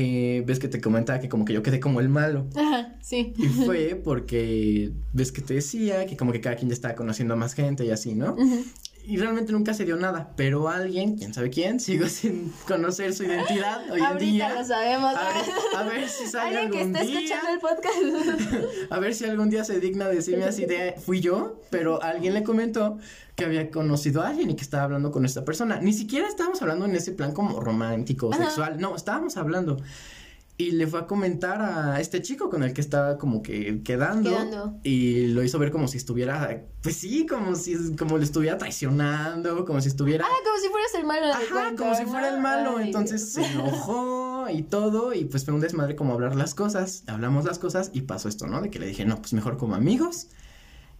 [0.00, 2.46] eh, ves que te comentaba que como que yo quedé como el malo.
[2.54, 3.32] Ajá, sí.
[3.36, 7.34] Y fue porque ves que te decía que como que cada quien ya estaba conociendo
[7.34, 8.34] a más gente y así, ¿no?
[8.34, 8.62] Ujú.
[9.08, 13.24] Y realmente nunca se dio nada, pero alguien, quién sabe quién, sigo sin conocer su
[13.24, 14.52] identidad hoy en Ahorita día.
[14.54, 15.14] lo sabemos.
[15.14, 17.20] A ver, a ver si sale que algún está día.
[17.20, 18.64] escuchando el podcast.
[18.90, 22.42] A ver si algún día se digna decirme así de fui yo, pero alguien le
[22.44, 22.98] comentó
[23.34, 25.80] que había conocido a alguien y que estaba hablando con esta persona.
[25.80, 28.78] Ni siquiera estábamos hablando en ese plan como romántico o sexual.
[28.78, 29.78] No, estábamos hablando.
[30.60, 34.28] Y le fue a comentar a este chico con el que estaba como que quedando.
[34.28, 34.80] Quedando.
[34.82, 39.64] Y lo hizo ver como si estuviera, pues sí, como si como le estuviera traicionando,
[39.64, 40.26] como si estuviera.
[40.26, 42.78] Ah, como si fueras el malo Ajá, cuento, como si fuera el malo.
[42.78, 43.46] Ay, Entonces Dios.
[43.46, 45.14] se enojó y todo.
[45.14, 47.04] Y pues fue un desmadre como hablar las cosas.
[47.06, 48.60] Hablamos las cosas y pasó esto, ¿no?
[48.60, 50.26] De que le dije, no, pues mejor como amigos.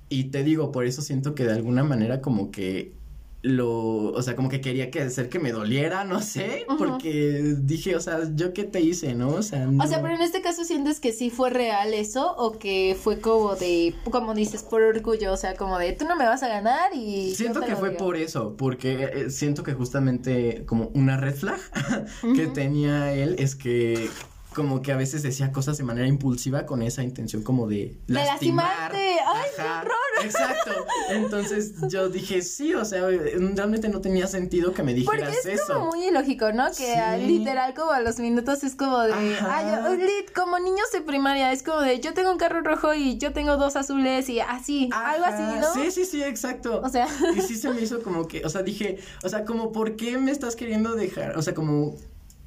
[0.09, 2.95] Y te digo, por eso siento que de alguna manera como que
[3.43, 7.95] lo, o sea, como que quería que hacer que me doliera, no sé, porque dije,
[7.95, 9.29] o sea, yo qué te hice, ¿no?
[9.29, 9.85] O sea, no.
[9.85, 13.21] O sea, pero en este caso sientes que sí fue real eso o que fue
[13.21, 16.49] como de, como dices, por orgullo, o sea, como de tú no me vas a
[16.49, 17.33] ganar y...
[17.35, 18.05] Siento que fue digo.
[18.05, 21.61] por eso, porque eh, siento que justamente como una red flag
[22.35, 24.11] que tenía él es que
[24.59, 28.15] como que a veces decía cosas de manera impulsiva con esa intención como de De
[28.15, 28.93] lastimar.
[28.93, 29.17] lastimarte.
[29.25, 29.85] ¡Ay, qué Ajá,
[30.25, 30.73] Exacto.
[31.11, 35.61] Entonces yo dije, sí, o sea, realmente no tenía sentido que me Porque dijeras es
[35.63, 35.75] eso.
[35.75, 36.67] como muy ilógico, ¿no?
[36.69, 37.25] Que Sí.
[37.27, 39.57] literal como a los minutos es como de, Ajá.
[39.59, 43.17] ay, yo- como niños de primaria, es como de, yo tengo un carro rojo y
[43.19, 45.73] yo tengo dos azules y así, algo así, ¿no?
[45.73, 46.81] Sí, sí, sí, exacto.
[46.83, 49.71] O sea, Y sí se me hizo como que, o sea, dije, o sea, como,
[49.71, 51.39] ¿por qué me estás queriendo dejar?
[51.39, 51.95] O sea, como,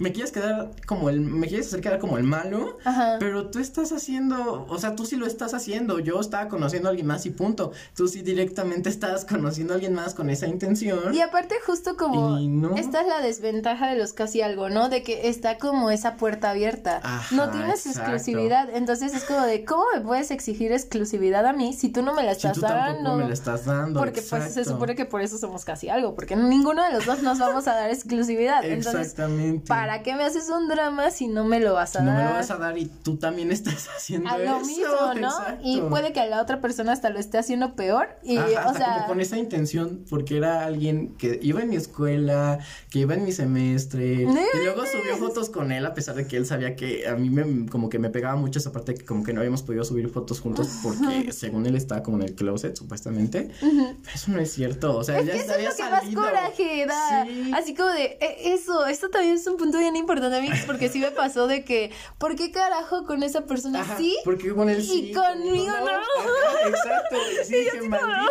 [0.02, 3.18] me quieres quedar como el, me quieres hacer quedar como el malo, Ajá.
[3.20, 6.92] pero tú estás haciendo, o sea, tú sí lo estás haciendo, yo estaba conociendo a
[6.92, 11.14] alguien más y punto, tú sí directamente estás conociendo a alguien más con esa intención.
[11.14, 12.76] Y aparte justo como no.
[12.78, 14.90] esta es la desventaja de los casi algo, ¿no?
[14.90, 17.00] De que está como esa puerta abierta.
[17.04, 18.12] Ajá, no tienes exacto.
[18.12, 18.70] exclusividad.
[18.74, 22.24] Entonces es como de ¿cómo me puedes exigir exclusividad a mí si tú no me
[22.24, 23.16] la si estás tú tampoco dando?
[23.18, 24.00] me la estás dando.
[24.00, 27.22] Porque pues se supone que por eso somos casi algo, porque ninguno de los dos
[27.22, 28.66] nos vamos a dar exclusividad.
[28.66, 29.68] Entonces, Exactamente.
[29.68, 32.18] ¿para qué me haces un drama si no me lo vas a no dar?
[32.24, 35.28] me lo vas a dar y tú también estás haciendo a lo eso, mismo, ¿no?
[35.28, 35.62] exacto.
[35.64, 38.10] Y puede que a la otra persona hasta lo esté haciendo peor.
[38.24, 41.76] Y, Ajá, o sea, como con esa intención, porque era alguien que iba en mi
[41.76, 46.16] escuela, que iba en mi semestre, ¡No y luego subió fotos con él, a pesar
[46.16, 48.94] de que él sabía que a mí me, como que me pegaba mucho esa parte
[48.96, 52.24] que como que no habíamos podido subir fotos juntos, porque según él estaba como en
[52.24, 55.64] el closet, supuestamente, pero eso no es cierto, o sea, Es ya que eso es
[55.70, 57.26] lo que más coraje da.
[57.26, 57.52] Sí.
[57.54, 61.00] Así como de, e- eso, esto también es un punto bien importante, amigos, porque sí
[61.00, 64.18] me pasó de que, ¿por qué carajo con esa persona Ajá, sí?
[64.24, 65.12] porque con él y sí.
[65.14, 65.90] conmigo no.
[65.92, 68.22] Ajá, exacto, sí, Y yo como, maldita.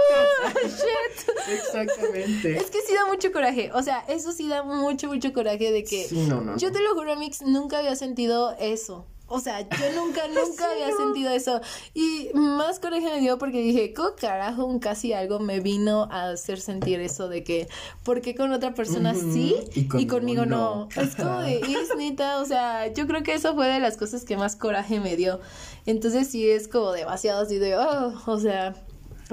[0.55, 1.29] "Oh, shit".
[1.53, 2.57] Exactamente.
[2.57, 5.85] Es que sí da mucho coraje, o sea, eso sí da mucho, mucho coraje de
[5.85, 6.05] que...
[6.05, 9.07] Sí, no, no, Yo te lo juro, Mix, nunca había sentido eso.
[9.33, 11.61] O sea, yo nunca, nunca había sentido eso.
[11.95, 16.31] Y más coraje me dio porque dije, ¿cómo carajo un casi algo me vino a
[16.31, 17.69] hacer sentir eso de que,
[18.03, 20.89] ¿por qué con otra persona sí y conmigo no?
[20.95, 21.03] no.
[21.03, 23.97] Es como de, y es neta, o sea, yo creo que eso fue de las
[23.97, 25.41] cosas que más coraje me dio.
[25.87, 28.75] Entonces sí es como demasiado así de, oh, o sea,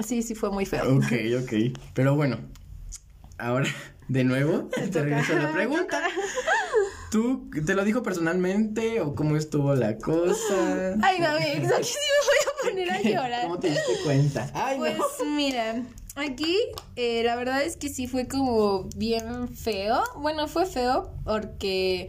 [0.04, 0.96] sí, sí fue muy feo.
[0.96, 1.76] Ok, ok.
[1.94, 2.38] Pero bueno,
[3.36, 3.66] ahora
[4.08, 6.02] de nuevo te regreso a la pregunta.
[7.10, 10.94] ¿Tú te lo dijo personalmente o cómo estuvo la cosa?
[11.02, 13.42] Ay, mami, aquí sí me voy a poner a llorar.
[13.44, 14.50] ¿Cómo te diste cuenta?
[14.52, 15.24] Ay, Pues no.
[15.34, 15.82] mira,
[16.16, 16.54] aquí
[16.96, 20.02] eh, la verdad es que sí fue como bien feo.
[20.16, 22.08] Bueno, fue feo porque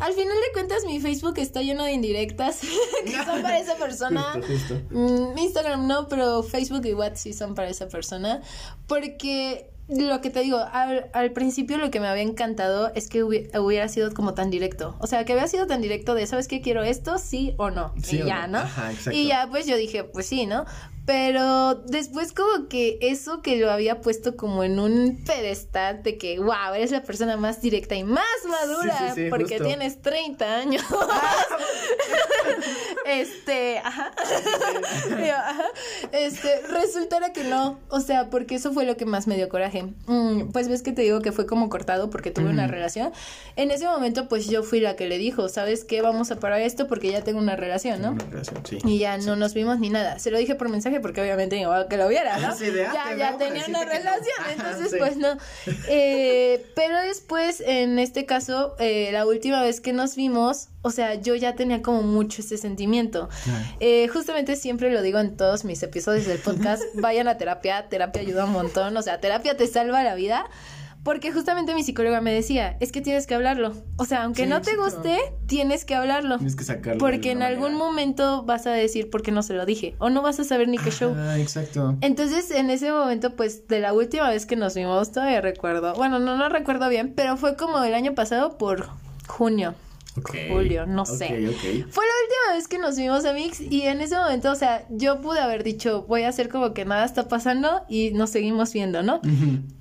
[0.00, 2.60] al final de cuentas mi Facebook está lleno de indirectas
[3.06, 4.32] que son para esa persona.
[4.34, 4.74] Justo, justo.
[4.90, 8.42] Mm, Instagram no, pero Facebook y WhatsApp sí son para esa persona.
[8.86, 13.24] Porque lo que te digo, al, al principio lo que me había encantado es que
[13.24, 14.96] hubi- hubiera sido como tan directo.
[15.00, 17.18] O sea, que había sido tan directo de, ¿sabes qué quiero esto?
[17.18, 17.94] Sí o no.
[18.02, 18.58] Sí y o ya, no.
[18.58, 18.64] ¿no?
[18.64, 19.12] Ajá, exacto.
[19.18, 20.66] Y ya, pues yo dije, pues sí, ¿no?
[21.08, 26.38] Pero después como que eso que lo había puesto como en un pedestal de que,
[26.38, 29.64] wow, eres la persona más directa y más madura Sí, sí, sí, porque justo.
[29.64, 30.82] tienes 30 años.
[33.06, 34.12] este, ajá.
[35.46, 35.64] Ajá.
[36.12, 39.84] Este, resultara que no, o sea, porque eso fue lo que más me dio coraje.
[40.08, 43.12] Mm, pues ves que te digo que fue como cortado porque tuve una relación.
[43.56, 46.02] En ese momento, pues yo fui la que le dijo, ¿sabes qué?
[46.02, 48.10] Vamos a parar esto porque ya tengo una relación, ¿no?
[48.10, 48.76] Una relación, sí.
[48.84, 50.18] Y ya no nos vimos ni nada.
[50.18, 52.48] Se lo dije por mensaje porque obviamente modo que lo viera, ¿no?
[52.48, 53.90] Ah, sí, de, ah, ya tenía una no.
[53.90, 54.96] relación, entonces sí.
[54.98, 55.36] pues no.
[55.88, 61.14] Eh, pero después, en este caso, eh, la última vez que nos vimos, o sea,
[61.14, 63.28] yo ya tenía como mucho ese sentimiento.
[63.80, 68.22] Eh, justamente siempre lo digo en todos mis episodios del podcast, vayan a terapia, terapia
[68.22, 70.46] ayuda un montón, o sea, terapia te salva la vida.
[71.08, 73.72] Porque justamente mi psicóloga me decía, es que tienes que hablarlo.
[73.96, 75.16] O sea, aunque Sí, no te guste,
[75.46, 76.36] tienes que hablarlo.
[76.36, 76.98] Tienes que sacarlo.
[76.98, 77.84] Porque en algún manera.
[77.86, 79.94] momento vas a decir por qué no se lo dije.
[80.00, 81.14] O no vas a saber ni qué show.
[81.16, 81.96] Ah, exacto.
[82.02, 85.94] Entonces, en ese momento, pues, de la última vez que nos vimos, todavía recuerdo.
[85.94, 88.90] Bueno, no, no recuerdo bien, pero fue como el año pasado por
[89.26, 89.74] junio.
[90.22, 91.28] Julio, no sé.
[91.28, 94.86] Fue la última vez que nos vimos a Mix y en ese momento, o sea,
[94.90, 98.72] yo pude haber dicho, voy a hacer como que nada está pasando y nos seguimos
[98.72, 99.20] viendo, ¿no?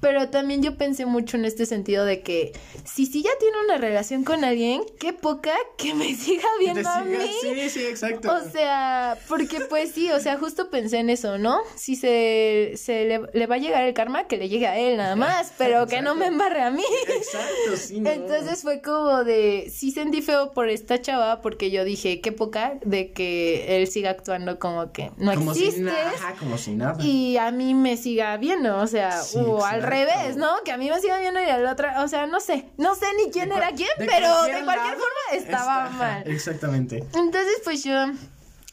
[0.02, 2.54] Pero también yo pensé mucho en este sentido de que
[2.86, 7.04] si sí ya tiene una relación con alguien, qué poca que me siga viendo a
[7.04, 7.18] mí.
[7.42, 8.34] Sí, sí, exacto.
[8.34, 11.62] O sea, porque pues sí, o sea, justo pensé en eso, ¿no?
[11.76, 14.98] Si se, se le, le va a llegar el karma, que le llegue a él
[14.98, 16.84] nada más, pero que no me embarre a mí.
[17.08, 18.00] Exacto, sí.
[18.00, 18.10] no.
[18.10, 22.74] Entonces fue como de, sí sentí feo por esta chava porque yo dije, qué poca
[22.84, 26.72] de que él siga actuando como que no como existes si nada, ajá, como si
[26.76, 27.02] nada.
[27.04, 30.50] y a mí me siga viendo, o sea, Sí, o al revés, ¿no?
[30.66, 33.06] Que a mí me siga viendo y al otro, o sea, no sé, no sé
[33.24, 36.24] ni quién De era quién, pero de cualquier forma estaba está- mal.
[36.28, 36.98] Exactamente.
[37.16, 37.96] Entonces, pues yo,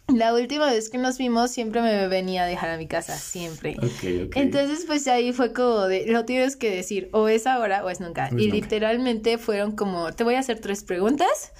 [0.09, 3.77] la última vez que nos vimos, siempre me venía a dejar a mi casa, siempre.
[3.79, 4.37] Ok, ok.
[4.37, 8.01] Entonces, pues ahí fue como de, lo tienes que decir, o es ahora o es
[8.01, 8.29] nunca.
[8.31, 8.55] Y nunca.
[8.55, 11.53] literalmente fueron como, te voy a hacer tres preguntas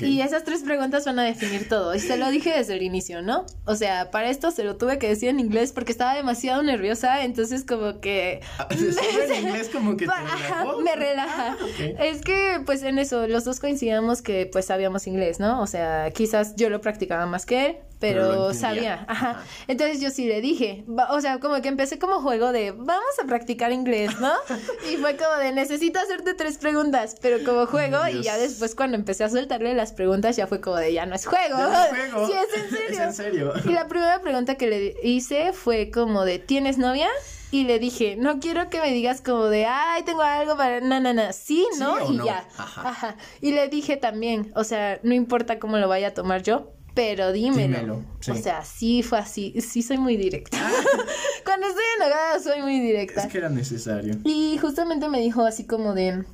[0.00, 1.94] Y esas tres preguntas van a definir todo.
[1.94, 3.46] Y se lo dije desde el inicio, ¿no?
[3.64, 7.24] O sea, para esto se lo tuve que decir en inglés porque estaba demasiado nerviosa,
[7.24, 8.40] entonces como que...
[8.58, 11.56] Ah, solo en inglés como que ajá, me relaja.
[11.58, 12.04] Ah.
[12.04, 15.60] Es que, pues en eso, los dos coincidíamos que pues sabíamos inglés, ¿no?
[15.60, 19.44] O sea, quizás yo lo practicaba más que él, pero, sabía, ajá.
[19.68, 23.26] Entonces yo sí le dije, o sea, como que empecé como juego de, vamos a
[23.28, 24.32] practicar inglés, ¿no?
[24.92, 28.96] y fue como de, necesito hacerte tres preguntas, pero como juego, y ya después cuando
[28.96, 31.56] empecé a soltarle las preguntas, ya fue como de, ya no es juego.
[31.56, 32.26] No es juego.
[32.26, 32.90] sí, es en serio.
[32.90, 33.52] Es en serio.
[33.66, 37.08] Y la primera pregunta que le hice fue como de, ¿tienes novia?
[37.52, 40.98] Y le dije, no quiero que me digas como de, ay, tengo algo para, na,
[40.98, 42.10] na, na, sí, ¿no?
[42.10, 42.48] y ya.
[42.58, 43.16] Ajá.
[43.40, 47.32] Y le dije también, o sea, no importa cómo lo vaya a tomar yo, pero
[47.32, 48.02] dímelo.
[48.28, 50.58] O sea, sí fue así, sí soy muy directa.
[50.60, 50.70] Ah.
[51.44, 53.22] Cuando estoy enojada soy muy directa.
[53.22, 54.16] Es que era necesario.
[54.24, 56.24] Y justamente me dijo así como de,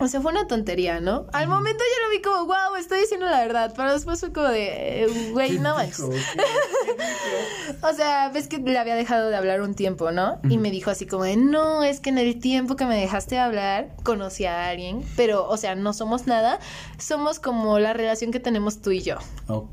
[0.00, 1.26] o sea, fue una tontería, ¿no?
[1.32, 3.72] Al momento yo lo vi como, wow, estoy diciendo la verdad.
[3.76, 6.00] Pero después fue como de, eh, güey, no manches.
[7.82, 10.40] o sea, ves que le había dejado de hablar un tiempo, ¿no?
[10.48, 13.38] Y me dijo así como de, no, es que en el tiempo que me dejaste
[13.38, 15.04] hablar, conocí a alguien.
[15.16, 16.60] Pero, o sea, no somos nada.
[16.98, 19.18] Somos como la relación que tenemos tú y yo.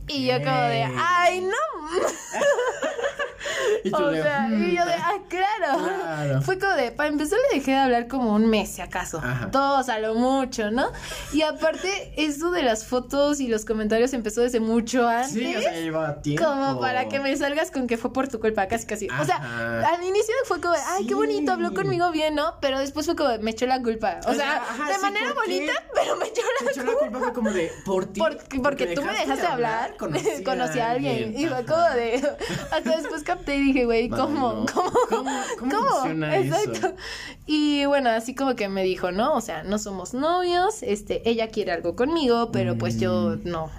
[0.08, 1.52] Y yo como de, ay, no.
[3.84, 6.42] Y o sea, y yo de, mm, ah, claro.
[6.42, 9.22] Fue como de, para empezar le dejé de hablar como un mes, si acaso.
[9.52, 10.92] Dos a lo mucho, ¿no?
[11.32, 15.32] Y aparte, eso de las fotos y los comentarios empezó desde mucho antes.
[15.32, 16.44] Sí, o sea, llevaba tiempo.
[16.44, 19.08] Como para que me salgas con que fue por tu culpa, casi, casi.
[19.08, 19.38] O sea,
[19.94, 22.56] al inicio fue como, ay, qué bonito, habló conmigo bien, ¿no?
[22.62, 24.20] Pero después fue como, me echó la culpa.
[24.28, 26.66] O, sea, de manera bonita, pero me echó la culpa.
[26.66, 28.22] Me echó la culpa fue como de, por ti.
[28.62, 31.38] porque, tú me dejaste de hablar, conocí, a alguien.
[31.38, 32.38] Y fue como de,
[32.72, 34.66] hasta después capté y dije, güey, ¿cómo?
[34.74, 34.92] ¿Cómo?
[35.10, 35.32] ¿Cómo?
[35.60, 36.26] ¿Cómo?
[36.26, 36.96] Exacto.
[37.46, 39.36] Y bueno, así como que me dijo, ¿no?
[39.36, 43.50] O sea, no somos novios, este, ella quiere algo conmigo, pero pues yo mm.
[43.50, 43.72] no.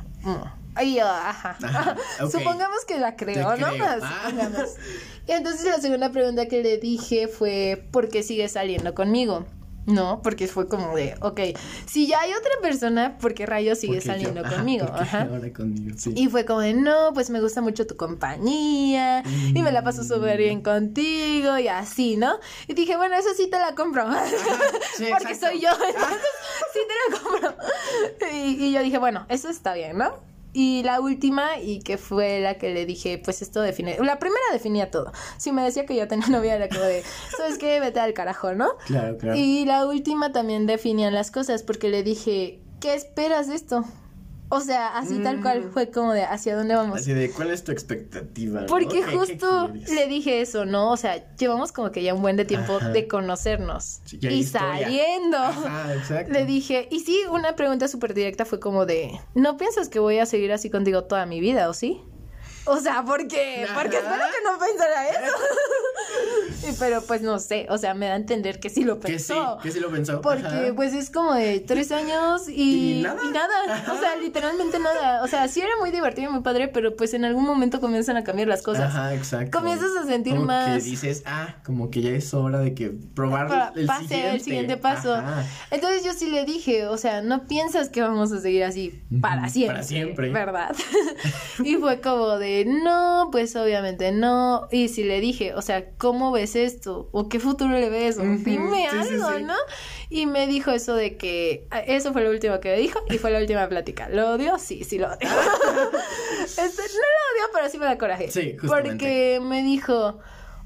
[0.74, 1.56] Ay, ajá.
[2.30, 3.66] Supongamos que la creo, ¿no?
[3.80, 4.30] Ah.
[5.26, 9.44] Y entonces la segunda pregunta que le dije fue, ¿por qué sigue saliendo conmigo?
[9.88, 11.40] No, porque fue como de, ok,
[11.86, 14.86] si ya hay otra persona, ¿por qué rayos sigue saliendo conmigo?
[14.92, 15.26] Ajá.
[16.14, 20.04] Y fue como de, no, pues me gusta mucho tu compañía y me la paso
[20.04, 22.38] súper bien contigo y así, ¿no?
[22.66, 24.04] Y dije, bueno, eso sí te la compro.
[25.18, 26.30] porque soy yo, entonces
[26.72, 27.54] sí te la compro.
[28.32, 30.27] y yo dije, bueno, eso está bien, ¿no?
[30.52, 33.98] Y la última, y que fue la que le dije, pues esto define.
[34.00, 35.12] La primera definía todo.
[35.36, 37.02] Si me decía que yo tenía novia, era como de,
[37.36, 37.80] ¿sabes qué?
[37.80, 38.70] Vete al carajo, ¿no?
[38.86, 39.38] Claro, claro.
[39.38, 43.84] Y la última también definía las cosas, porque le dije, ¿qué esperas de esto?
[44.50, 45.72] O sea, así tal cual mm.
[45.72, 47.00] fue como de hacia dónde vamos.
[47.00, 48.66] Así de cuál es tu expectativa.
[48.66, 50.90] Porque justo le dije eso, ¿no?
[50.92, 54.00] O sea, llevamos como que ya un buen de tiempo de conocernos.
[54.20, 55.36] y saliendo.
[55.36, 56.32] Ajá, exacto.
[56.32, 60.18] Le dije, y sí, una pregunta súper directa fue como de, ¿no piensas que voy
[60.18, 62.02] a seguir así contigo toda mi vida o sí?
[62.68, 63.66] O sea, ¿por qué?
[63.74, 65.34] Porque espero que no pensara eso.
[66.78, 69.58] Pero pues no sé, o sea, me da a entender que sí lo pensó.
[69.62, 70.20] Que sí, que sí lo pensó.
[70.20, 73.20] Porque pues es como de tres años y, nada.
[73.24, 73.84] Y nada.
[73.92, 75.22] O sea, literalmente nada.
[75.22, 78.16] O sea, sí era muy divertido y muy padre, pero pues en algún momento comienzan
[78.16, 78.94] a cambiar las cosas.
[78.94, 79.58] Ajá, exacto.
[79.58, 80.82] Comienzas a sentir como más.
[80.82, 84.30] que dices, ah, como que ya es hora de que probar el pase siguiente.
[84.34, 85.16] el siguiente paso.
[85.70, 89.48] Entonces yo sí le dije, o sea, no piensas que vamos a seguir así para
[89.48, 89.74] siempre.
[89.74, 90.30] Para siempre.
[90.30, 90.76] ¿Verdad?
[91.64, 94.68] y fue como de, no, pues obviamente no.
[94.70, 97.08] Y si le dije, o sea, ¿cómo ves esto?
[97.12, 98.18] ¿O qué futuro le ves?
[98.18, 99.54] O dime algo, ¿no?
[100.10, 103.30] Y me dijo eso de que eso fue lo último que me dijo y fue
[103.30, 104.08] la última plática.
[104.08, 104.58] ¿Lo odio?
[104.58, 105.18] Sí, sí lo odio.
[106.44, 108.30] este, no lo odio, pero sí me da coraje.
[108.30, 108.90] Sí, justamente.
[108.90, 110.18] Porque me dijo,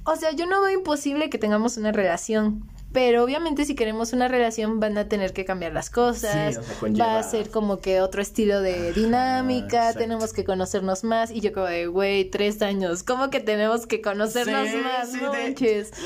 [0.05, 4.28] o sea, yo no veo imposible que tengamos una relación, pero obviamente si queremos una
[4.28, 6.59] relación van a tener que cambiar las cosas,
[7.01, 11.53] va a ser como que otro estilo de dinámica, tenemos que conocernos más y yo
[11.53, 15.11] como de, güey, tres años, ¿cómo que tenemos que conocernos más?
[15.11, 15.18] Sí,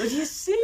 [0.03, 0.55] Oye, sí,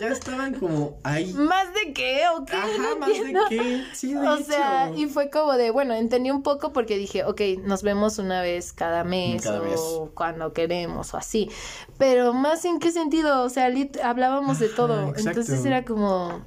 [0.00, 1.32] ya estaban como ahí.
[1.32, 2.56] ¿Más de qué o qué?
[2.56, 6.42] Ajá, más de qué, sí, de O sea, y fue como de, bueno, entendí un
[6.42, 11.50] poco porque dije, ok, nos vemos una vez cada mes o cuando queremos o así,
[11.98, 13.70] pero más en qué sentido, o sea,
[14.02, 15.14] hablábamos de todo.
[15.16, 16.42] Entonces era como...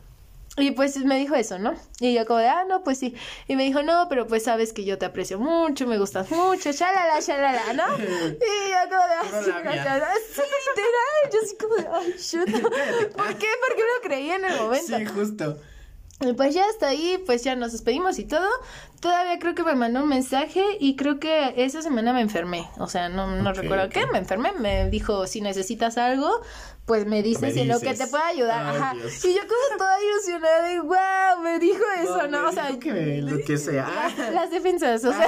[0.62, 1.74] Y pues me dijo eso, ¿no?
[2.00, 3.16] Y yo como de, ah, no, pues sí.
[3.48, 6.72] Y me dijo, no, pero pues sabes que yo te aprecio mucho, me gustas mucho,
[6.72, 7.98] shalala, shalala, ¿no?
[7.98, 10.12] Y yo como de, ah, sí, literal.
[11.32, 12.46] Yo así como de, ay, shoot.
[13.16, 13.48] ¿Por qué?
[13.68, 14.98] Porque lo creí en el momento.
[14.98, 15.58] Sí, justo.
[16.22, 18.48] Y pues ya hasta ahí, pues ya nos despedimos y todo.
[19.00, 22.68] Todavía creo que me mandó un mensaje y creo que esa semana me enfermé.
[22.78, 24.52] O sea, no, no recuerdo qué, me enfermé.
[24.60, 26.42] Me dijo, si necesitas algo,
[26.86, 28.76] pues me dices, en lo que te pueda ayudar.
[28.76, 28.96] Ajá.
[28.96, 32.50] Y yo como toda ilusionada de, wow, me dijo eso, ¿no?
[32.50, 33.88] O sea, que lo que sea.
[34.34, 35.28] Las, defensas, o sea,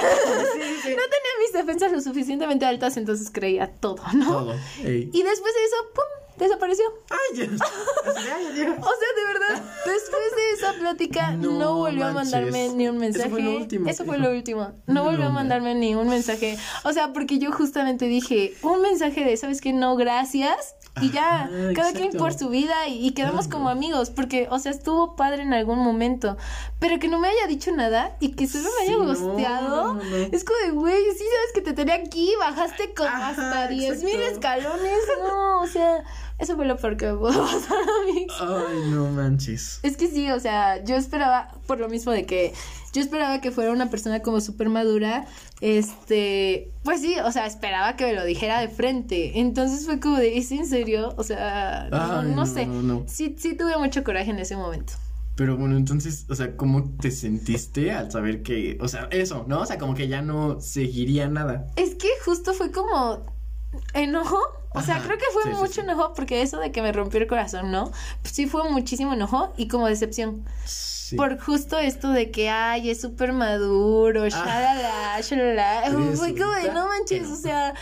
[0.82, 4.26] tenía mis defensas lo suficientemente altas, entonces creía todo, ¿no?
[4.26, 4.54] Todo.
[4.84, 6.84] Y después de eso, pum, desapareció.
[7.10, 7.60] Ay, Dios.
[7.60, 12.98] O sea, de verdad, después de esa plática no, No volvió a mandarme ni un
[12.98, 13.26] mensaje.
[13.26, 14.72] Eso fue lo último Eso fue lo último.
[14.86, 16.58] No No, volvió a mandarme ni un mensaje.
[16.84, 19.72] O sea, porque yo justamente dije, un mensaje de, ¿sabes qué?
[19.72, 20.74] No, gracias.
[21.00, 24.60] Y ya, Ajá, cada quien por su vida y, y quedamos como amigos, porque, o
[24.60, 26.36] sea, estuvo padre en algún momento,
[26.78, 30.00] pero que no me haya dicho nada y que solo me haya no, no.
[30.00, 34.22] es como de, güey, sí sabes que te tenía aquí, bajaste Ajá, hasta 10 mil
[34.22, 36.04] escalones, no, o sea,
[36.38, 38.26] eso fue lo peor que me pudo pasar a mí.
[38.40, 39.80] Ay, no manches.
[39.82, 42.52] Es que sí, o sea, yo esperaba, por lo mismo de que
[42.92, 45.26] yo esperaba que fuera una persona como súper madura,
[45.60, 49.38] este, pues sí, o sea, esperaba que me lo dijera de frente.
[49.40, 51.14] Entonces fue como de, ¿es en serio?
[51.16, 52.66] O sea, no, Ay, no no, sé.
[52.66, 53.04] no, no.
[53.08, 54.92] Sí, sí tuve mucho coraje en ese momento.
[55.36, 59.62] Pero bueno, entonces, o sea, ¿cómo te sentiste al saber que, o sea, eso, ¿no?
[59.62, 61.66] O sea, como que ya no seguiría nada.
[61.74, 63.26] Es que justo fue como
[63.92, 64.38] enojo.
[64.76, 65.80] O sea, Ajá, creo que fue sí, mucho sí.
[65.80, 67.92] enojo porque eso de que me rompió el corazón, ¿no?
[68.22, 70.44] Pues sí fue muchísimo enojo y como decepción.
[70.64, 71.16] Sí.
[71.16, 75.82] Por justo esto de que, ay, es súper maduro, shalala, shalala.
[76.16, 77.74] Fue como de, no manches, o sea,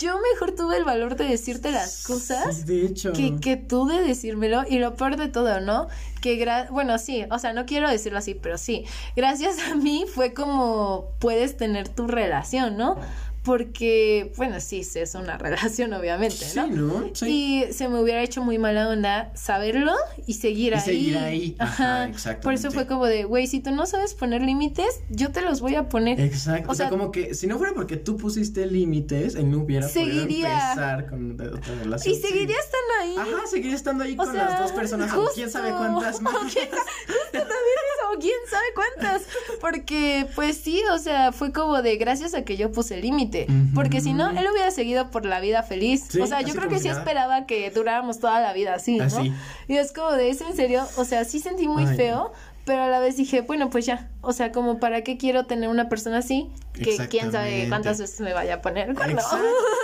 [0.00, 3.12] yo mejor tuve el valor de decirte las cosas de hecho.
[3.12, 4.62] que, que tú de decírmelo.
[4.66, 5.88] Y lo peor de todo, ¿no?
[6.22, 8.86] Que, gra bueno, sí, o sea, no quiero decirlo así, pero sí.
[9.14, 12.96] Gracias a mí fue como puedes tener tu relación, ¿no?
[13.42, 17.10] Porque, bueno, sí, es una relación, obviamente, Sí, ¿no?
[17.14, 17.64] Sí.
[17.68, 19.92] Y se me hubiera hecho muy mala onda saberlo
[20.26, 20.80] y seguir Y ahí.
[20.82, 21.56] seguir ahí.
[21.58, 22.44] Ajá, exactamente.
[22.44, 25.60] Por eso fue como de, güey, si tú no sabes poner límites, yo te los
[25.60, 26.20] voy a poner.
[26.20, 26.68] Exacto.
[26.68, 29.58] O O sea, sea, como que si no fuera porque tú pusiste límites, él no
[29.58, 30.70] hubiera podido Seguiría.
[30.72, 32.14] empezar con otra relación.
[32.14, 32.62] Y seguiría Sí.
[32.64, 33.14] estando ahí.
[33.34, 36.34] Ajá, seguiría estando ahí O con sea, las dos personas, o quién sabe cuántas más.
[36.40, 36.76] O quién sa-
[37.06, 39.22] justo también eso, o quién sabe cuántas.
[39.60, 43.72] Porque, pues sí, o sea, fue como de gracias a que yo puse el límite.
[43.74, 46.06] Porque si no, él hubiera seguido por la vida feliz.
[46.08, 47.00] Sí, o sea, yo creo que sí nada.
[47.00, 49.04] esperaba que duráramos toda la vida así, ¿no?
[49.04, 49.32] Así.
[49.68, 52.32] Y es como de eso, en serio, o sea, sí sentí muy Ay, feo.
[52.66, 55.70] Pero a la vez dije, bueno, pues ya, o sea, como para qué quiero tener
[55.70, 59.22] una persona así, que quién sabe cuántas veces me vaya a poner cuando.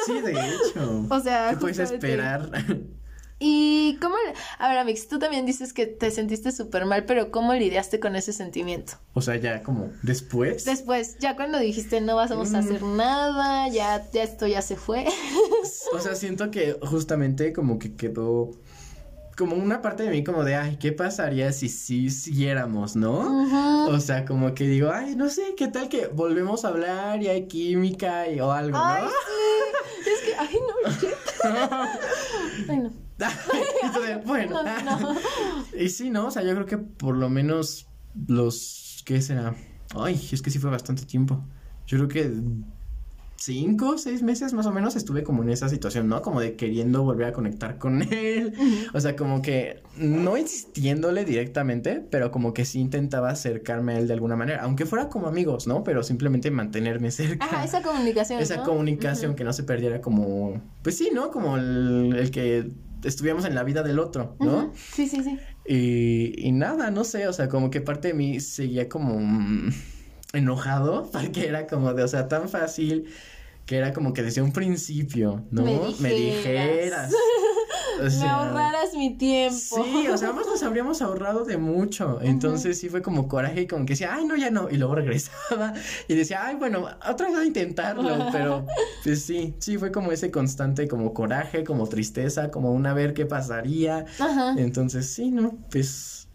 [0.04, 1.06] Sí, de hecho.
[1.08, 2.50] O sea, ¿Qué puedes esperar?
[3.38, 4.14] ¿Y cómo?
[4.58, 8.16] A ver, Amix, tú también dices que te sentiste súper mal, pero ¿cómo lidiaste con
[8.16, 8.94] ese sentimiento?
[9.12, 10.64] o sea, ya como después.
[10.64, 12.96] Después, ya cuando dijiste no vamos a hacer Mm.
[12.96, 15.04] nada, ya, ya esto ya se fue.
[15.92, 18.50] O sea, siento que justamente como que quedó
[19.36, 23.86] como una parte de mí como de, ay, ¿qué pasaría si sí siguiéramos, no?
[23.88, 27.28] O sea, como que digo, ay, no sé, ¿qué tal que volvemos a hablar y
[27.28, 29.10] hay química y, o algo, Ay, ¿no?
[29.10, 30.10] sí.
[30.10, 31.08] Es que, ay, no.
[32.68, 32.92] Ay, no.
[33.82, 34.62] Entonces, bueno.
[34.62, 35.16] No, no.
[35.78, 36.26] Y sí, ¿no?
[36.26, 37.86] O sea, yo creo que por lo menos
[38.26, 39.54] los, ¿qué será?
[39.94, 41.44] Ay, es que sí fue bastante tiempo.
[41.86, 42.32] Yo creo que
[43.36, 46.22] cinco, seis meses más o menos estuve como en esa situación, ¿no?
[46.22, 48.52] Como de queriendo volver a conectar con él.
[48.94, 54.08] O sea, como que no insistiéndole directamente, pero como que sí intentaba acercarme a él
[54.08, 55.84] de alguna manera, aunque fuera como amigos, ¿no?
[55.84, 57.44] Pero simplemente mantenerme cerca.
[57.44, 58.40] Ajá, esa comunicación.
[58.40, 58.64] Esa ¿no?
[58.64, 61.30] comunicación que no se perdiera como, pues sí, ¿no?
[61.30, 62.70] Como el, el que
[63.04, 64.72] estuviéramos en la vida del otro, ¿no?
[64.74, 65.38] Sí, sí, sí.
[65.66, 69.70] Y, y nada, no sé, o sea, como que parte de mí seguía como mm,
[70.36, 73.06] enojado, porque era como de, o sea, tan fácil
[73.66, 75.64] que era como que desde un principio, ¿no?
[75.98, 77.12] Me dijeras.
[77.98, 79.56] O Me ahorraras mi tiempo.
[79.58, 82.20] Sí, o sea, ambos nos habríamos ahorrado de mucho.
[82.22, 84.68] Entonces sí fue como coraje y como que decía, ay, no, ya no.
[84.70, 85.72] Y luego regresaba
[86.06, 88.26] y decía, ay, bueno, otra vez voy a intentarlo.
[88.32, 88.66] Pero
[89.02, 93.26] pues sí, sí fue como ese constante como coraje, como tristeza, como una ver qué
[93.26, 94.04] pasaría.
[94.18, 94.54] Ajá.
[94.58, 95.58] Entonces sí, ¿no?
[95.70, 96.25] Pues...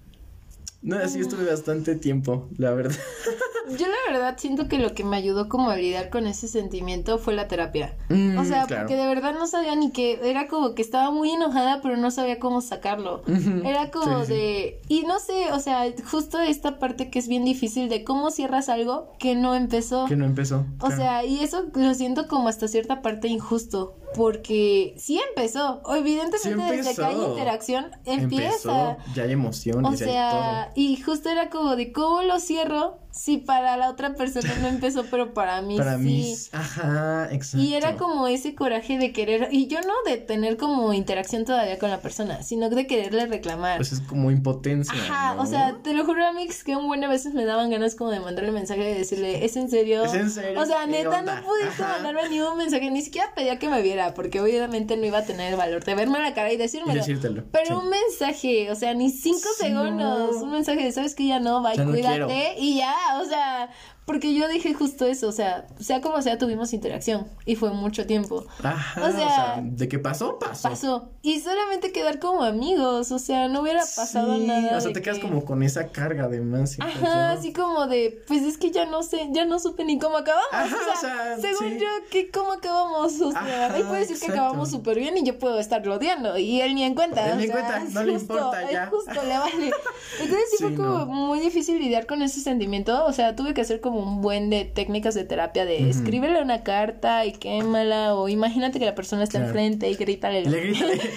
[0.82, 2.96] No, así estuve bastante tiempo, la verdad.
[3.78, 7.20] Yo la verdad siento que lo que me ayudó como a lidiar con ese sentimiento
[7.20, 7.96] fue la terapia.
[8.10, 8.84] Mm, O sea, claro.
[8.88, 12.10] porque de verdad no sabía ni que era como que estaba muy enojada, pero no
[12.12, 13.22] sabía cómo sacarlo.
[13.64, 14.34] Era como sí, sí.
[14.34, 18.32] de y no sé, o sea, justo esta parte que es bien difícil de cómo
[18.32, 20.06] cierras algo que no empezó.
[20.06, 20.66] Que no empezó.
[20.80, 20.96] O claro.
[20.98, 25.82] sea, y eso lo siento como hasta cierta parte injusto, porque sí empezó.
[25.95, 28.91] Evidentemente Sí desde que hay interacción empieza.
[28.91, 33.38] Empezó, ya hay emociones, O sea, y justo era como de cómo lo cierro si
[33.38, 35.78] para la otra persona no empezó, pero para mí.
[35.78, 36.03] Para sí.
[36.03, 37.57] mí, ajá, exacto.
[37.66, 41.78] Y era como ese coraje de querer, y yo no de tener como interacción todavía
[41.80, 43.78] con la persona, sino de quererle reclamar.
[43.78, 44.93] Pues es como impotencia.
[44.93, 45.41] Ajá, ¿no?
[45.43, 48.12] o sea, te lo juro, Amix, que un buen a veces me daban ganas como
[48.12, 50.03] de mandarle mensaje y decirle, ¿es en serio?
[50.05, 50.59] ¿Es en serio?
[50.62, 51.41] O sea, ¿Qué neta, onda?
[51.41, 51.93] no pudiste Ajá.
[52.01, 55.24] mandarme ni un mensaje, ni siquiera pedía que me viera, porque obviamente no iba a
[55.26, 56.93] tener el valor de verme a la cara y Y decírmelo.
[56.99, 57.43] decírtelo.
[57.51, 57.74] Pero sí.
[57.86, 60.43] un mensaje, o sea, ni cinco Sí, segundos, no.
[60.43, 62.53] un mensaje de, ¿sabes que Ya no, va, Ya no cuídate, quiero.
[62.59, 63.68] y ya, 我想
[64.06, 68.08] porque yo dije justo eso, o sea, sea como sea, tuvimos interacción y fue mucho
[68.08, 68.45] tiempo.
[68.64, 70.70] Ajá, o sea, de qué pasó, pasó.
[70.70, 71.10] Pasó.
[71.22, 74.78] Y solamente quedar como amigos, o sea, no hubiera pasado nada.
[74.78, 76.78] O sea, te quedas como con esa carga de más.
[76.80, 80.18] Ajá, así como de, pues es que ya no sé, ya no supe ni cómo
[80.18, 80.49] acabamos.
[80.52, 84.97] o, sea, según yo, que cómo acabamos, o sea, él puede decir que acabamos súper
[84.97, 87.32] bien y yo puedo estar odiando y él ni en cuenta.
[87.32, 88.88] Él ni en cuenta, no le importa ya.
[88.88, 89.72] Justo, le vale.
[90.20, 93.80] Entonces sí, fue como muy difícil lidiar con ese sentimiento, o sea, tuve que hacer
[93.80, 98.80] como un buen de técnicas de terapia de escríbele una carta y quémala o imagínate
[98.80, 100.46] que la persona está enfrente y grítale.
[100.46, 101.02] Le grítale.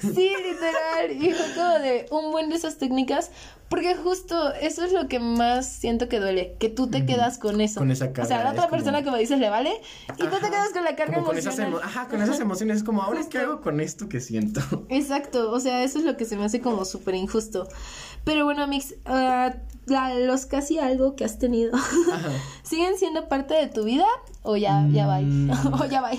[0.00, 1.12] Sí, literal.
[1.12, 3.30] Y fue como de un buen de esas técnicas
[3.68, 7.60] porque justo eso es lo que más siento que duele, que tú te quedas con
[7.60, 7.80] eso.
[7.80, 8.22] Con esa carga.
[8.22, 9.72] O sea, la otra persona que me dices le vale
[10.16, 12.78] y tú te quedas con la carga con esas Ajá, con esas emociones.
[12.78, 14.60] Es como, ahora qué hago con esto que siento.
[14.90, 17.66] Exacto, o sea, eso es lo que se me hace como súper injusto.
[18.24, 19.54] Pero bueno, Mix, uh,
[20.26, 21.72] los casi algo que has tenido,
[22.62, 24.06] ¿siguen siendo parte de tu vida
[24.42, 25.20] o ya, ya va?
[25.20, 25.50] Mm.
[25.80, 26.10] o ya va.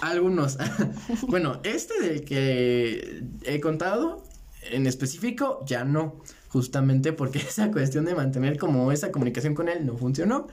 [0.00, 0.58] Algunos.
[1.28, 4.24] bueno, este del que he contado
[4.70, 6.16] en específico, ya no
[6.48, 10.46] justamente porque esa cuestión de mantener como esa comunicación con él no funcionó.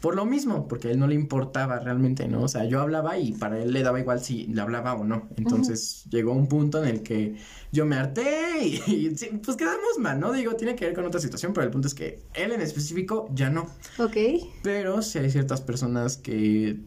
[0.00, 2.42] Por lo mismo, porque a él no le importaba realmente, ¿no?
[2.44, 5.28] O sea, yo hablaba y para él le daba igual si le hablaba o no.
[5.36, 7.36] Entonces llegó un punto en el que
[7.70, 9.10] yo me harté y,
[9.44, 10.32] pues quedamos mal, ¿no?
[10.32, 13.28] Digo, tiene que ver con otra situación, pero el punto es que él en específico
[13.34, 13.66] ya no.
[13.98, 14.16] Ok.
[14.62, 16.80] Pero si hay ciertas personas que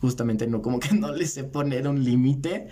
[0.00, 2.68] justamente no como que no les sé poner un límite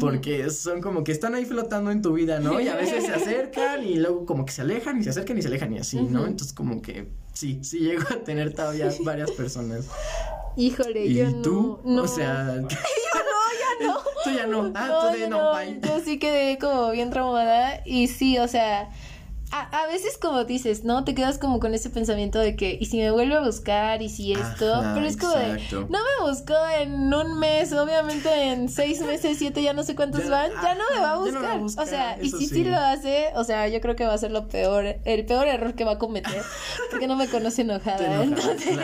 [0.00, 2.60] porque son como que están ahí flotando en tu vida, ¿no?
[2.60, 5.42] Y a veces se acercan y luego como que se alejan y se acercan y
[5.42, 6.26] se alejan y así, ¿no?
[6.26, 9.86] Entonces como que sí, sí llego a tener todavía varias personas.
[10.56, 11.80] Híjole, ¿Y yo tú?
[11.84, 12.02] no.
[12.02, 13.98] O sea, yo no, ya no.
[14.24, 14.72] tú ya no.
[14.74, 15.80] Ah, tú de no, bye.
[15.82, 18.90] Yo sí quedé como bien traumada y sí, o sea,
[19.52, 21.04] a, veces como dices, ¿no?
[21.04, 24.08] Te quedas como con ese pensamiento de que, y si me vuelve a buscar, y
[24.08, 29.02] si esto, pero es como de, no me buscó en un mes, obviamente en seis
[29.02, 31.60] meses, siete, ya no sé cuántos van, ya no me va a buscar.
[31.60, 32.64] o sea, y si sí.
[32.64, 35.74] lo hace, o sea, yo creo que va a ser lo peor, el peor error
[35.74, 36.42] que va a cometer,
[36.90, 38.22] porque no me conoce enojada.
[38.22, 38.78] entonces,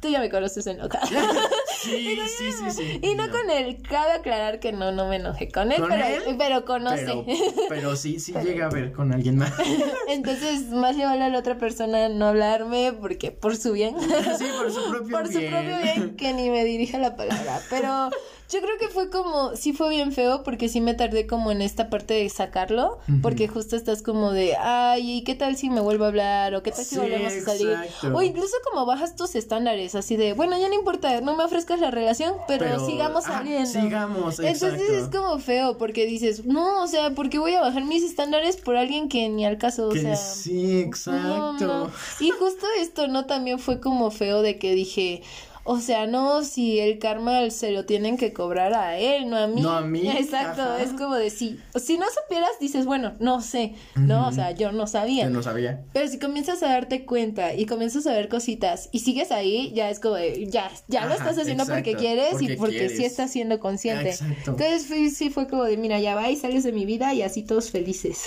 [0.00, 1.06] tú ya me conoces enojada.
[1.80, 3.00] sí, sí, sí, sí.
[3.02, 6.64] Y no con él, cabe aclarar que no, no me enojé con él, pero, pero
[6.64, 7.24] conoce.
[7.68, 9.52] Pero, sí, sí llega a ver con alguien más.
[10.08, 13.96] Entonces, más le vale a la otra persona no hablarme porque por su bien.
[14.00, 15.10] Sí, por su propio bien.
[15.12, 17.60] Por su propio bien que ni me dirija la palabra.
[17.70, 18.10] Pero
[18.50, 21.62] yo creo que fue como, sí fue bien feo porque sí me tardé como en
[21.62, 25.80] esta parte de sacarlo, porque justo estás como de, ay, ¿y qué tal si me
[25.80, 26.54] vuelvo a hablar?
[26.54, 27.76] O qué tal si volvemos a salir?
[28.12, 31.80] O incluso como bajas tus estándares, así de, bueno, ya no importa, no me ofrezcas
[31.80, 33.70] la relación, pero, sigamos saliendo.
[33.70, 37.84] sigamos, Entonces es como feo porque dices, no, o sea, ¿por qué voy a bajar
[37.84, 40.16] mis estándares por alguien que ni al caso, o sea.
[40.16, 41.90] Sí, exacto.
[42.20, 43.26] Y justo esto, ¿no?
[43.26, 45.22] También fue como feo de que dije,
[45.64, 49.46] o sea, no, si el karma se lo tienen que cobrar a él, no a
[49.46, 49.60] mí.
[49.60, 50.08] No a mí.
[50.08, 54.26] Exacto, es como de si, si no supieras, dices, bueno, no sé, ¿no?
[54.26, 55.24] O sea, yo no sabía.
[55.24, 55.84] Yo no sabía.
[55.92, 59.88] Pero si comienzas a darte cuenta y comienzas a ver cositas y sigues ahí, ya
[59.88, 63.60] es como de, ya, ya lo estás haciendo porque quieres y porque sí estás siendo
[63.60, 64.10] consciente.
[64.10, 64.56] Exacto.
[64.58, 67.42] Entonces sí fue como de, mira, ya va y sales de mi vida y así
[67.44, 68.24] todos felices.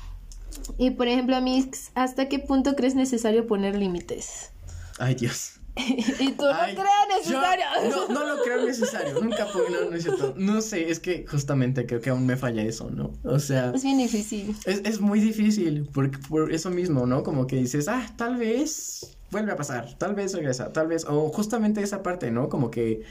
[0.78, 4.52] y por ejemplo, a mí, ¿hasta qué punto crees necesario poner límites?
[4.98, 5.55] Ay, Dios.
[6.18, 7.64] y tú no creas necesario.
[7.90, 9.20] no, no lo creo necesario.
[9.20, 10.34] Nunca no, no es cierto.
[10.36, 13.12] No sé, es que justamente creo que aún me falla eso, ¿no?
[13.24, 13.72] O sea.
[13.74, 14.56] Es bien difícil.
[14.64, 17.22] Es, es muy difícil, porque por eso mismo, ¿no?
[17.22, 21.28] Como que dices, ah, tal vez vuelve a pasar, tal vez regresa, tal vez, o
[21.28, 22.48] justamente esa parte, ¿no?
[22.48, 23.02] Como que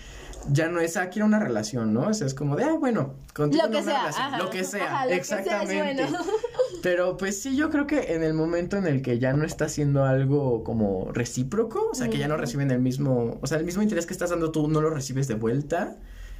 [0.49, 2.09] ya no es, ah, quiero una relación, ¿no?
[2.09, 6.07] O sea, es como de, ah, bueno, contigo lo que sea, lo que sea, exactamente.
[6.83, 9.65] Pero pues sí, yo creo que en el momento en el que ya no está
[9.65, 13.65] haciendo algo como recíproco, o sea, que ya no reciben el mismo, o sea, el
[13.65, 15.95] mismo interés que estás dando tú no lo recibes de vuelta.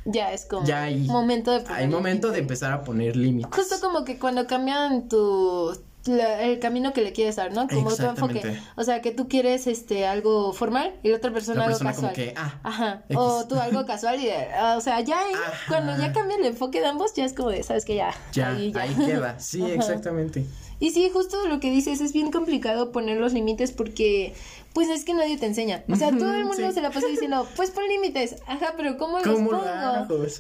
[0.06, 3.50] Ya es como ya hay, momento de hay momento de empezar a poner límites.
[3.56, 5.76] Justo como que cuando cambian tu
[6.08, 7.68] el camino que le quieres dar, ¿no?
[7.68, 8.60] Como tu enfoque.
[8.76, 12.14] O sea, que tú quieres este algo formal y la otra persona, algo casual.
[12.36, 13.04] Ah, Ajá.
[13.16, 15.34] O tú algo casual y o sea, ya ahí,
[15.68, 18.14] cuando ya cambia el enfoque de ambos, ya es como de, sabes que ya.
[18.34, 19.40] Ya, ahí, queda.
[19.40, 20.46] Sí, exactamente.
[20.80, 24.34] Y sí, justo lo que dices, es bien complicado poner los límites porque
[24.76, 25.86] pues es que nadie te enseña.
[25.90, 28.36] O sea, todo el mundo se la pasa diciendo, pues pon límites.
[28.46, 29.64] Ajá, pero ¿cómo, los pongo?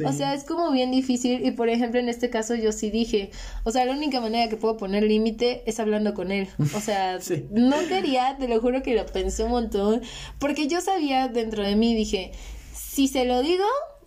[0.05, 1.45] O sea, es como bien difícil.
[1.45, 3.31] Y por ejemplo, en este caso yo sí dije,
[3.63, 6.49] o sea, la única manera que puedo poner límite es hablando con él.
[6.75, 7.17] O sea,
[7.51, 10.01] no quería, te lo juro que lo pensé un montón.
[10.37, 12.33] Porque yo sabía dentro de mí, dije,
[12.73, 13.63] si se lo digo,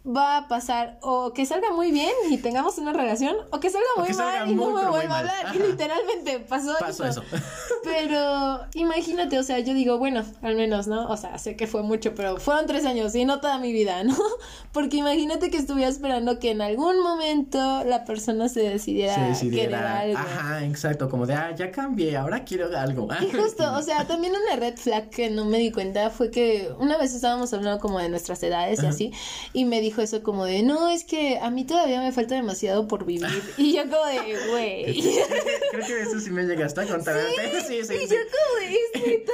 [0.07, 3.88] va a pasar o que salga muy bien y tengamos una relación o que salga
[3.96, 5.55] muy mal y no me vuelva a hablar.
[5.55, 7.22] Y literalmente pasó, pasó eso.
[7.84, 11.09] Pero imagínate, o sea, yo digo, bueno, al menos, ¿no?
[11.09, 14.05] O sea, sé que fue mucho, pero fueron tres años y no toda mi vida,
[14.05, 14.16] ¿no?
[14.72, 20.01] Porque imagínate que estuviera esperando que en algún momento la persona se decidiera, se decidiera
[20.01, 20.18] algo.
[20.18, 23.09] Ajá, exacto, como de, ah, ya cambié, ahora quiero algo.
[23.20, 26.70] Y justo, o sea, también una red flag que no me di cuenta fue que
[26.78, 29.12] una vez estábamos hablando como de nuestras edades y así,
[29.53, 32.86] y me dijo eso como de, no, es que a mí todavía me falta demasiado
[32.86, 33.26] por vivir.
[33.57, 35.03] Y yo como de, güey.
[35.70, 37.18] Creo que eso sí me llegaste a contar.
[37.28, 39.32] Sí, sí, sí, y yo como de, es neta.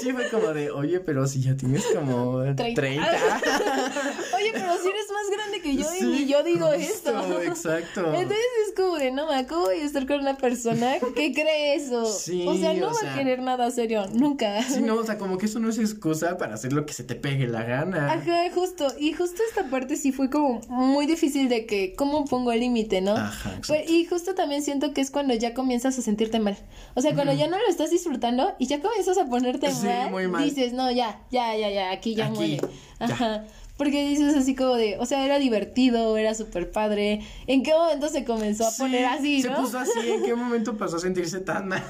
[0.00, 2.80] Sí, fue como de, oye, pero si ya tienes como 30.
[2.80, 7.42] oye, pero si eres más grande que yo y yo digo esto.
[7.42, 8.14] Exacto.
[8.14, 12.06] Entonces es como de, no, me acabo de estar con una persona que cree eso.
[12.06, 14.62] Sí, o sea, no va a querer nada serio, nunca.
[14.62, 17.04] Sí, no, o sea, como que eso no es excusa para hacer lo que se
[17.04, 18.12] te pegue la gana.
[18.12, 18.86] Ajá, justo.
[18.98, 23.00] Y justo esta parte sí fue como muy difícil de que, ¿cómo pongo el límite,
[23.00, 23.12] no?
[23.12, 26.56] Ajá, pues, y justo también siento que es cuando ya comienzas a sentirte mal.
[26.94, 30.72] O sea, cuando ya no lo estás disfrutando y ya comienzas a ponerte mal, dices,
[30.72, 32.60] no, ya, ya, ya, ya, aquí ya muere.
[32.98, 33.44] Ajá.
[33.76, 37.20] Porque dices así como de, o sea, era divertido, era súper padre.
[37.46, 39.56] ¿En qué momento se comenzó a poner así, no?
[39.56, 41.84] Se puso así, ¿en qué momento pasó a sentirse tan mal?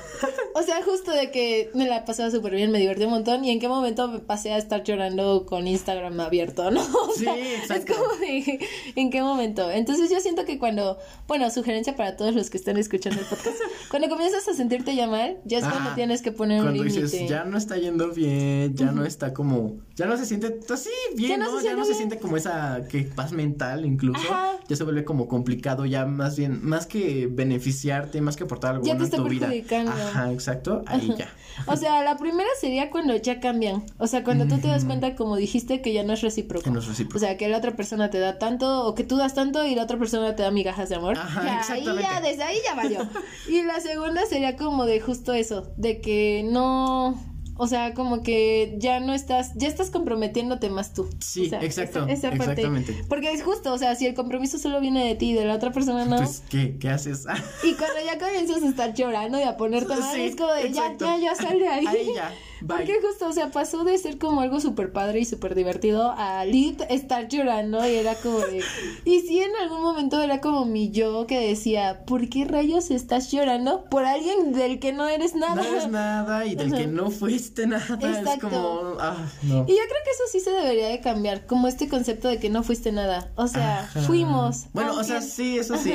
[0.55, 3.45] o sea, justo de que me la pasaba súper bien, me divertí un montón.
[3.45, 6.83] ¿Y en qué momento me pasé a estar llorando con Instagram abierto, no?
[7.17, 7.93] sí, exacto.
[7.93, 8.59] Es como de,
[8.97, 9.71] ¿en qué momento?
[9.71, 13.57] Entonces yo siento que cuando, bueno, sugerencia para todos los que están escuchando el podcast,
[13.91, 16.95] cuando comienzas a sentirte ya mal, ya es cuando tienes que poner un límite.
[16.95, 20.59] Cuando dices, ya no está yendo bien, ya no está como, ya no se siente
[20.69, 21.76] así bien, ¿no?
[21.77, 24.27] No se siente como esa que paz mental incluso.
[24.69, 28.87] Ya se vuelve como complicado, ya más bien, más que beneficiarte, más que aportar algo
[28.87, 29.51] en tu vida.
[29.89, 31.29] Ajá, exacto, ahí ya.
[31.67, 33.85] O sea, la primera sería cuando ya cambian.
[33.99, 36.65] O sea, cuando tú te das cuenta, como dijiste, que ya no es recíproco.
[36.65, 37.17] Que no es recíproco.
[37.17, 39.75] O sea, que la otra persona te da tanto, o que tú das tanto y
[39.75, 41.17] la otra persona te da migajas de amor.
[41.17, 43.09] Ajá, ahí ya, desde ahí ya valió.
[43.49, 48.75] y la segunda sería como de justo eso, de que no o sea, como que
[48.79, 51.09] ya no estás, ya estás comprometiéndote más tú.
[51.21, 52.07] Sí, exacto.
[52.07, 53.05] Esa, parte, exactamente.
[53.09, 55.55] Porque es justo, o sea, si el compromiso solo viene de ti y de la
[55.55, 56.17] otra persona no.
[56.19, 56.77] Pues, ¿qué?
[56.79, 57.27] ¿Qué haces?
[57.65, 60.97] y cuando ya comienzas a estar llorando y a ponerte mal, es como de ya,
[60.99, 61.87] ya, ya sal de ahí.
[61.87, 62.33] Ahí ya.
[62.67, 66.45] Porque justo, o sea, pasó de ser como algo súper padre y súper divertido a
[66.45, 68.63] lit estar llorando y era como de...
[69.05, 73.31] Y sí, en algún momento era como mi yo que decía, ¿por qué rayos estás
[73.31, 73.85] llorando?
[73.85, 75.57] Por alguien del que no eres nada.
[75.57, 77.95] No eres nada y del que no fuiste nada.
[77.95, 78.31] Exacto.
[78.31, 78.97] Es como...
[79.01, 79.65] Ah, no.
[79.67, 82.51] Y yo creo que eso sí se debería de cambiar, como este concepto de que
[82.51, 83.31] no fuiste nada.
[83.37, 84.67] O sea, fuimos.
[84.73, 85.93] Bueno, o sea, sí, eso sí.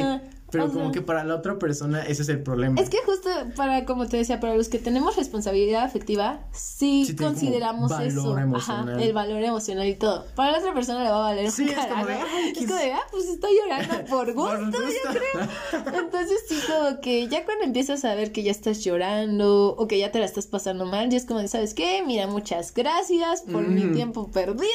[0.52, 2.80] Pero como que para la otra persona ese es el problema.
[2.80, 7.92] Es que justo para, como te decía, para los que tenemos responsabilidad afectiva, sí, consideramos
[8.00, 8.36] eso.
[8.56, 10.26] Ajá, el valor emocional y todo.
[10.36, 12.14] Para la otra persona le va a valer sí, es como de,
[12.56, 15.94] es como de, ah, pues estoy llorando por gusto, yo creo.
[16.00, 20.00] Entonces sí, como que ya cuando empiezas a ver que ya estás llorando o que
[20.00, 22.04] ya te la estás pasando mal, ya es como de, ¿sabes qué?
[22.06, 23.94] Mira, muchas gracias por mi mm.
[23.94, 24.66] tiempo perdido,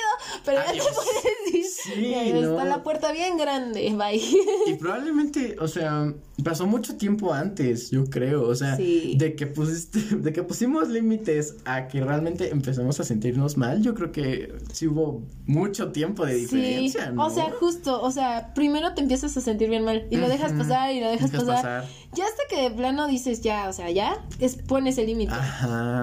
[0.45, 4.21] pero ya te puedes decir, sí, está la puerta bien grande, bye.
[4.67, 9.99] Y probablemente, o sea, pasó mucho tiempo antes, yo creo, o sea, de que pusiste,
[10.17, 14.87] de que pusimos límites a que realmente empezamos a sentirnos mal, yo creo que sí
[14.87, 17.27] hubo mucho tiempo de diferencia, ¿no?
[17.27, 20.53] O sea, justo, o sea, primero te empiezas a sentir bien mal y lo dejas
[20.53, 21.85] pasar y lo dejas, pasar.
[22.13, 25.35] Ya hasta que de plano dices ya, o sea, ya es, pones el límite.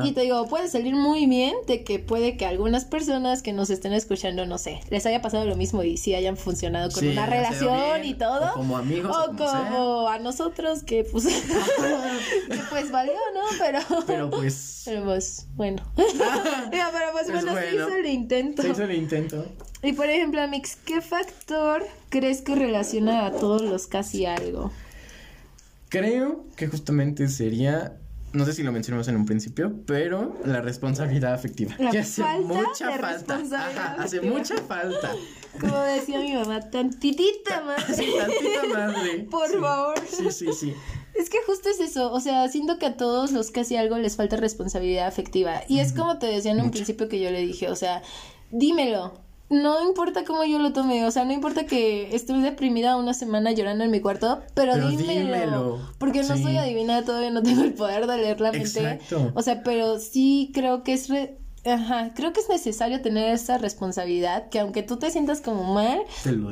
[0.03, 3.69] Y te digo, puede salir muy bien de que puede que algunas personas que nos
[3.69, 7.25] estén escuchando, no sé, les haya pasado lo mismo y sí hayan funcionado con una
[7.25, 8.51] relación y todo.
[8.51, 9.15] O como amigos.
[9.15, 13.41] O como, a nosotros que pues, que pues valió, ¿no?
[13.59, 14.81] Pero, pero pues.
[14.85, 15.83] Pero pues, bueno.
[15.95, 16.09] pero
[17.11, 18.61] pues, pues, bueno, se hizo el intento.
[18.61, 19.45] Se hizo el intento.
[19.81, 24.71] Y por ejemplo, Amix, ¿qué factor crees que relaciona a todos los casi algo?
[25.89, 27.97] Creo que justamente sería
[28.33, 31.75] no sé si lo mencionamos en un principio, pero la responsabilidad afectiva.
[31.91, 33.95] que hace mucha falta.
[33.99, 35.11] hace mucha falta.
[35.59, 37.83] Como decía mi mamá, tantitita más.
[37.95, 39.19] Sí, tantita madre.
[39.31, 39.95] Por favor.
[40.07, 40.73] Sí, sí, sí.
[41.13, 44.15] Es que justo es eso, o sea, siento que a todos los casi algo les
[44.15, 45.61] falta responsabilidad afectiva.
[45.67, 48.01] Y es como te decía en un principio que yo le dije, o sea,
[48.49, 49.13] dímelo,
[49.49, 53.51] no importa cómo yo lo tome, o sea, no importa que estuve deprimida una semana
[53.51, 58.07] llorando en mi cuarto, pero, dímelo, Porque no soy adivina, todavía no tengo el poder
[58.07, 58.99] de leer la mente.
[59.35, 61.09] O sea, pero sí creo que es
[61.65, 66.01] Ajá, creo que es necesario tener esa responsabilidad, que aunque tú te sientas como mal,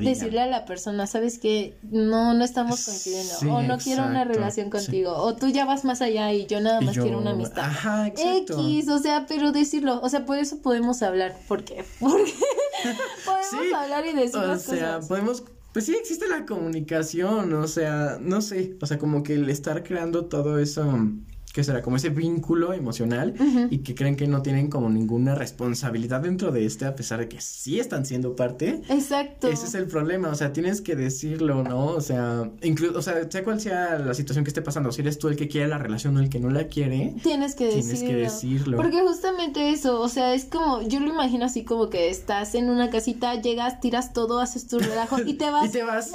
[0.01, 4.70] decirle a la persona, sabes que no, no estamos coincidiendo, o no quiero una relación
[4.70, 7.66] contigo, o tú ya vas más allá y yo nada más quiero una amistad.
[7.66, 8.62] Ajá, exacto.
[8.62, 11.84] X, o sea, pero decirlo, o sea, por eso podemos hablar, ¿por qué?
[11.99, 12.34] Porque
[13.26, 15.43] podemos hablar y decir o sea, podemos
[15.74, 19.84] pues sí existe la comunicación, o sea, no sé, o sea, como que el estar
[19.84, 20.86] creando todo eso
[21.54, 23.34] que será como ese vínculo emocional
[23.70, 27.28] y que creen que no tienen como ninguna responsabilidad dentro de este a pesar de
[27.28, 28.82] que sí están siendo parte.
[28.89, 29.47] Exacto.
[29.47, 31.88] Ese es el problema, o sea, tienes que decirlo, ¿no?
[31.88, 35.18] O sea, incluso, o sea, sea cual sea la situación que esté pasando, si eres
[35.18, 37.88] tú el que quiere la relación o el que no la quiere, tienes que tienes
[37.88, 38.10] decirlo.
[38.10, 38.78] que decirlo.
[38.78, 42.70] Porque justamente eso, o sea, es como, yo lo imagino así como que estás en
[42.70, 45.68] una casita, llegas, tiras todo, haces tu relajo y te vas.
[45.68, 46.12] y te vas.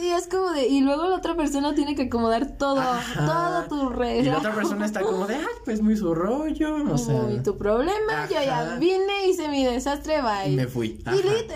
[0.00, 2.82] Y es como de, y luego la otra persona tiene que acomodar todo,
[3.14, 7.14] todo tu relajo persona está como de, ay, pues muy su rollo, o sea.
[7.14, 10.52] Muy tu problema, yo ya vine, hice mi desastre, bye.
[10.52, 10.98] Y me fui.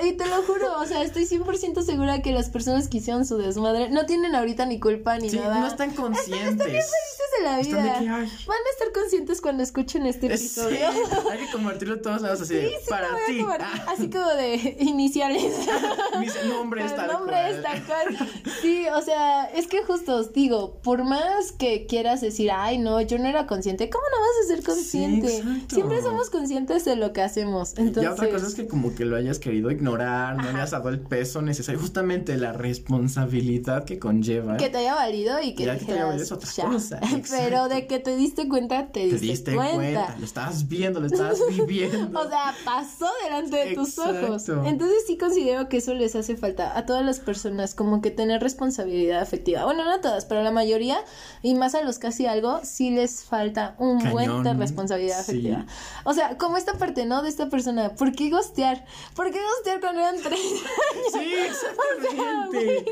[0.03, 3.37] Y, te lo juro, o sea, estoy 100% segura que las personas que hicieron su
[3.37, 5.61] desmadre no tienen ahorita ni culpa ni sí, nada.
[5.61, 6.51] no están conscientes.
[6.51, 7.93] Están, bien felices de la vida.
[8.11, 10.77] Van a estar conscientes cuando escuchen este episodio.
[10.93, 13.45] Sí, hay que convertirlo todos lados así, sí, para ti.
[13.89, 15.55] Así como de iniciales.
[16.21, 18.17] Mi nombre es tal nombre es tal cual.
[18.63, 22.86] Sí, o sea, es que justo os digo, por más que quieras decir, ay, no,
[23.01, 23.91] yo no era consciente.
[23.91, 25.43] ¿Cómo no vas a ser consciente?
[25.69, 27.75] Siempre somos conscientes de lo que hacemos.
[27.77, 28.03] Entonces...
[28.03, 30.89] Ya otra cosa es que como que lo hayas querido ignorar, no le has dado
[30.89, 34.57] el peso necesario, justamente la responsabilidad que conlleva.
[34.57, 37.01] Que te haya valido y que, ya que te haya valido es otra cosa.
[37.31, 40.17] Pero de que te diste cuenta, te diste, te diste cuenta.
[40.19, 42.19] Lo estabas viendo, lo estabas viviendo.
[42.19, 44.49] o sea, pasó delante de tus ojos.
[44.49, 48.41] Entonces sí considero que eso les hace falta a todas las personas, como que tener
[48.43, 49.65] responsabilidad afectiva.
[49.65, 50.99] Bueno, no a todas, pero a la mayoría,
[51.43, 55.65] y más a los casi algo, sí les falta un buen de responsabilidad afectiva.
[56.05, 57.23] O sea, como esta parte, ¿no?
[57.23, 58.85] De esta persona, ¿por qué gostear?
[59.15, 60.39] ¿Por qué gostear cuando eran tres
[60.95, 61.07] años?
[61.11, 62.85] Sí, exactamente.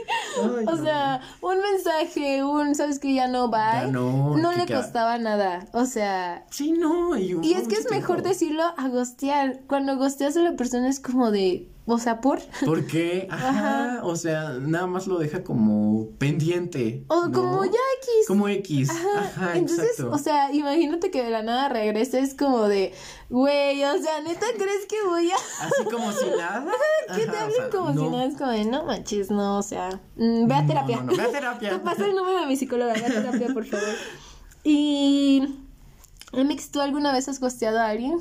[0.73, 3.85] O sea, un mensaje, un, ¿sabes que Ya no va.
[3.85, 5.67] No, no le costaba nada.
[5.75, 6.47] O sea.
[6.49, 7.19] Sí, no.
[7.19, 9.61] Y, y es que es mejor decirlo a gostear.
[9.67, 12.41] Cuando gosteas a la persona es como de, o sea, ¿por?
[12.65, 13.29] ¿Por qué?
[13.31, 17.05] Ajá, O sea, nada más lo deja como pendiente.
[17.09, 18.27] O como ya X.
[18.27, 18.91] Como X.
[18.91, 19.57] Ajá.
[19.57, 22.95] Entonces, o sea, imagínate que de la nada regreses como de,
[23.29, 25.35] güey, o sea, neta, ¿crees que voy a.
[25.61, 26.73] Así como si nada?
[27.15, 30.47] que te hablen como si nada, es como de, no manches, no, o sea, mm,
[30.47, 30.97] ve a terapia.
[30.97, 31.71] No, no, ve a terapia.
[31.71, 33.95] Te paso el número de mi psicóloga, ve a terapia, por favor.
[34.63, 35.61] Y.
[36.33, 38.19] Mix, ¿tú alguna vez has gosteado a alguien?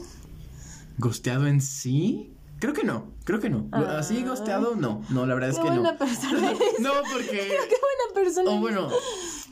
[1.00, 2.33] ¿Gosteado en sí?
[2.64, 3.68] Creo que no, creo que no.
[3.74, 3.98] Ah.
[4.00, 5.02] Así gosteado, no.
[5.10, 5.82] No, la verdad es que no.
[5.82, 6.54] buena persona.
[6.80, 7.28] no, porque.
[7.38, 8.52] Qué buena persona.
[8.52, 8.88] O bueno,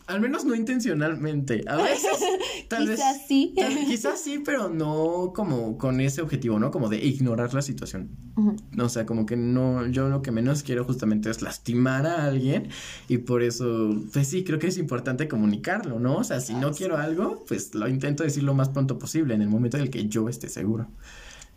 [0.08, 1.66] al menos no intencionalmente.
[1.68, 2.10] A veces.
[2.70, 3.54] Tal quizás vez, sí.
[3.86, 6.72] quizás sí, pero no como con ese objetivo, ¿no?
[6.72, 8.12] Como de ignorar la situación.
[8.80, 9.86] O sea, como que no.
[9.88, 12.70] Yo lo que menos quiero justamente es lastimar a alguien.
[13.10, 16.16] Y por eso, pues sí, creo que es importante comunicarlo, ¿no?
[16.16, 19.42] O sea, si no quiero algo, pues lo intento decir lo más pronto posible, en
[19.42, 20.88] el momento en el que yo esté seguro.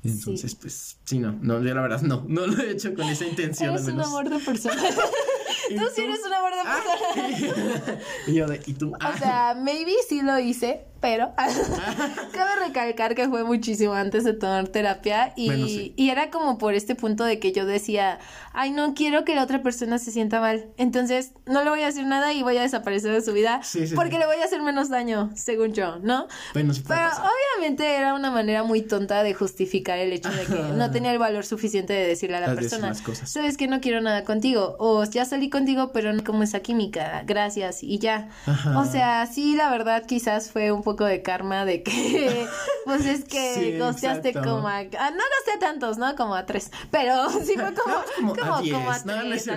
[0.04, 3.26] Entonces, pues, sí, no, no, yo la verdad no, no lo he hecho con esa
[3.26, 3.74] intención.
[3.74, 4.74] Eres un amor de persona.
[5.68, 8.00] tú, sí eres un amor de persona.
[8.26, 8.92] y yo de, ¿y tú?
[8.94, 11.34] O sea, maybe sí lo hice, pero
[12.32, 16.94] cabe recalcar que fue muchísimo antes de tomar terapia y, y era como por este
[16.94, 18.20] punto de que yo decía,
[18.54, 21.86] ay, no quiero que la otra persona se sienta mal, entonces no le voy a
[21.86, 23.60] decir nada y voy a desaparecer de su vida
[23.94, 26.26] porque le voy a hacer menos daño, según yo, ¿no?
[26.54, 31.12] Pero obviamente era una manera muy tonta de justificar el hecho de que no tenía
[31.12, 35.04] el valor suficiente de decirle a la persona, sabes que no quiero nada contigo o
[35.04, 38.30] ya salí contigo pero no como esa química, gracias y ya.
[38.74, 42.46] O sea, sí, la verdad quizás fue un poco de karma de que,
[42.84, 46.14] pues es que sí, gosteaste como a, ah, no gasté a tantos, ¿no?
[46.14, 48.74] Como a tres, pero sí fue como, como, como, a, diez.
[48.74, 49.54] como a tres, no,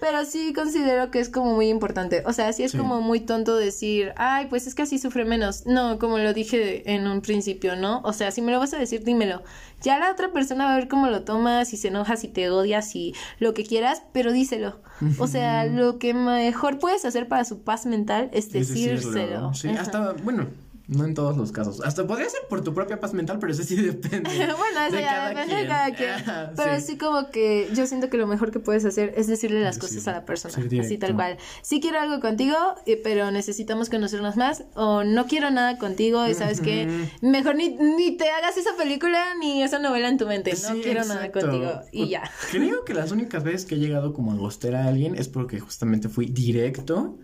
[0.00, 2.78] pero sí considero que es como muy importante, o sea, sí es sí.
[2.78, 6.82] como muy tonto decir, ay, pues es que así sufre menos, no, como lo dije
[6.92, 8.00] en un principio, ¿no?
[8.02, 9.42] O sea, si me lo vas a decir, dímelo,
[9.80, 12.50] ya la otra persona va a ver cómo lo tomas, si se enoja, si te
[12.50, 14.80] odias, si lo que quieras, pero díselo,
[15.18, 19.54] o sea, lo que mejor puedes hacer para su paz mental es decírselo.
[19.54, 20.48] Sí, hasta, bueno,
[20.88, 21.82] no en todos los casos.
[21.82, 24.30] Hasta podría ser por tu propia paz mental, pero eso sí depende.
[24.58, 25.62] bueno, eso de ya cada depende quien.
[25.62, 26.54] de cada quien.
[26.56, 26.86] Pero sí.
[26.86, 26.98] sí.
[26.98, 30.12] como que yo siento que lo mejor que puedes hacer es decirle las cosas a
[30.12, 30.54] la persona.
[30.80, 31.36] Así tal cual.
[31.62, 34.64] Sí quiero algo contigo, eh, pero necesitamos conocernos más.
[34.74, 36.88] O no quiero nada contigo y sabes que
[37.20, 40.52] mejor ni, ni te hagas esa película ni esa novela en tu mente.
[40.52, 41.80] No Sí, quiero nada contigo.
[41.92, 42.22] Y ya.
[42.50, 45.60] Creo que las únicas veces que he llegado como a gostear a alguien es porque
[45.60, 47.18] justamente fui directo,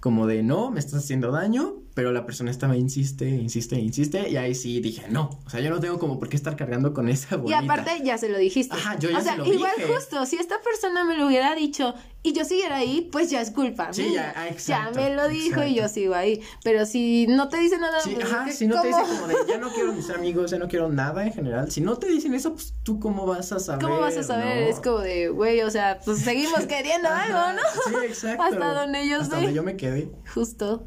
[0.00, 4.36] como de no, me estás haciendo daño, pero la persona estaba insiste, insiste, insiste, y
[4.36, 7.08] ahí sí dije, no, o sea, yo no tengo como por qué estar cargando con
[7.08, 7.60] esa bolita.
[7.60, 8.74] Y aparte ya se lo dijiste.
[8.74, 9.92] Ajá, yo ya o sea, se lo igual dije.
[9.92, 13.50] justo, si esta persona me lo hubiera dicho y yo siguiera ahí, pues ya es
[13.50, 14.32] culpa Sí, mía.
[14.34, 16.40] ya, ah, exacto, Ya me lo dijo y yo sigo ahí.
[16.62, 19.26] Pero si no te dice nada, Sí, pues, ajá, ¿qué- si no te dicen como
[19.26, 22.08] de, ya no quiero mis amigos, ya no quiero nada en general, si no te
[22.08, 24.62] dicen eso, pues tú cómo vas a saber, ¿Cómo vas a saber?
[24.64, 24.68] no?
[24.68, 27.62] Es como de, güey, o sea, pues seguimos queriendo algo, ¿no?
[28.00, 28.42] Sí, exacto.
[28.42, 30.10] Hasta donde yo Hasta donde yo me quedé.
[30.34, 30.86] Justo.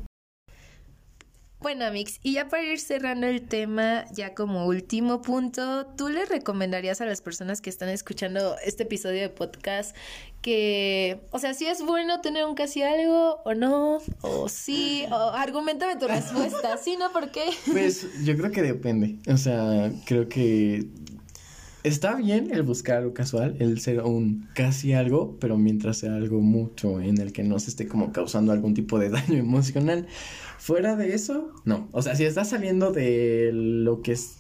[1.64, 6.26] Bueno, Mix, y ya para ir cerrando el tema, ya como último punto, ¿tú le
[6.26, 9.96] recomendarías a las personas que están escuchando este episodio de podcast
[10.42, 14.00] que, o sea, si es bueno tener un casi algo o no?
[14.20, 17.14] O sí, o argumentame tu respuesta, ¿sí, no?
[17.14, 17.46] ¿Por qué?
[17.72, 19.16] Pues yo creo que depende.
[19.32, 20.86] O sea, creo que
[21.84, 26.42] está bien el buscar algo casual, el ser un casi algo, pero mientras sea algo
[26.42, 30.08] mucho en el que no se esté como causando algún tipo de daño emocional.
[30.64, 31.90] Fuera de eso, no.
[31.92, 34.38] O sea, si está saliendo de lo que es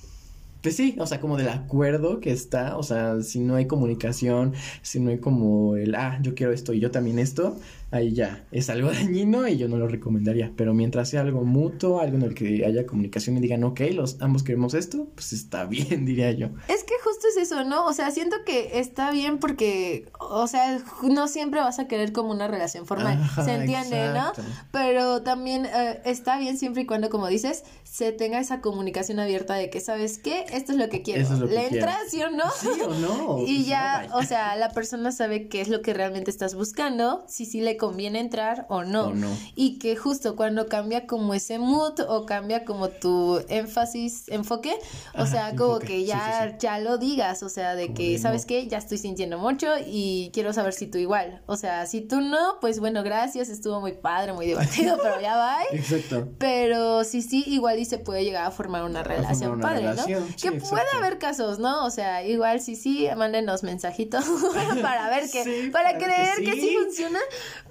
[0.61, 4.53] pues sí, o sea, como del acuerdo que está, o sea, si no hay comunicación,
[4.81, 7.57] si no hay como el, ah, yo quiero esto y yo también esto,
[7.93, 10.51] ahí ya es algo dañino y yo no lo recomendaría.
[10.55, 14.21] Pero mientras sea algo mutuo, algo en el que haya comunicación y digan, ok, los
[14.21, 16.47] ambos queremos esto, pues está bien, diría yo.
[16.67, 17.85] Es que justo es eso, ¿no?
[17.85, 22.31] O sea, siento que está bien porque, o sea, no siempre vas a querer como
[22.31, 24.41] una relación formal, Ajá, se entiende, exacto.
[24.41, 24.49] ¿no?
[24.71, 29.53] Pero también eh, está bien siempre y cuando, como dices, se tenga esa comunicación abierta
[29.55, 30.45] de que, ¿sabes qué?
[30.51, 31.21] Esto es lo que quiero.
[31.21, 31.75] Eso es lo que ¿Le quiero.
[31.75, 32.43] entras, sí o no?
[32.59, 33.39] Sí o no.
[33.43, 36.55] Y Pues ya, no, o sea, la persona sabe qué es lo que realmente estás
[36.55, 39.07] buscando, si sí le conviene entrar o no.
[39.07, 39.27] O no.
[39.55, 44.73] Y que justo cuando cambia como ese mood o cambia como tu énfasis, enfoque,
[45.15, 46.57] o sea, como enfoque, que ya, sí, sí.
[46.61, 48.47] ya lo digas, o sea, de Como que, ¿sabes no.
[48.47, 48.67] qué?
[48.67, 51.41] Ya estoy sintiendo mucho y quiero saber si tú igual.
[51.45, 55.35] O sea, si tú no, pues bueno, gracias, estuvo muy padre, muy divertido, pero ya
[55.35, 55.57] va.
[55.73, 56.29] Exacto.
[56.39, 60.25] Pero sí, sí, igual y se puede llegar a formar una relación una padre, relación,
[60.25, 60.35] ¿no?
[60.41, 61.85] que puede haber casos, ¿no?
[61.85, 64.23] O sea, igual sí, sí, mándenos mensajitos
[64.81, 66.61] para ver que, para para que creer que sí.
[66.61, 66.77] sí.
[66.81, 67.19] funciona.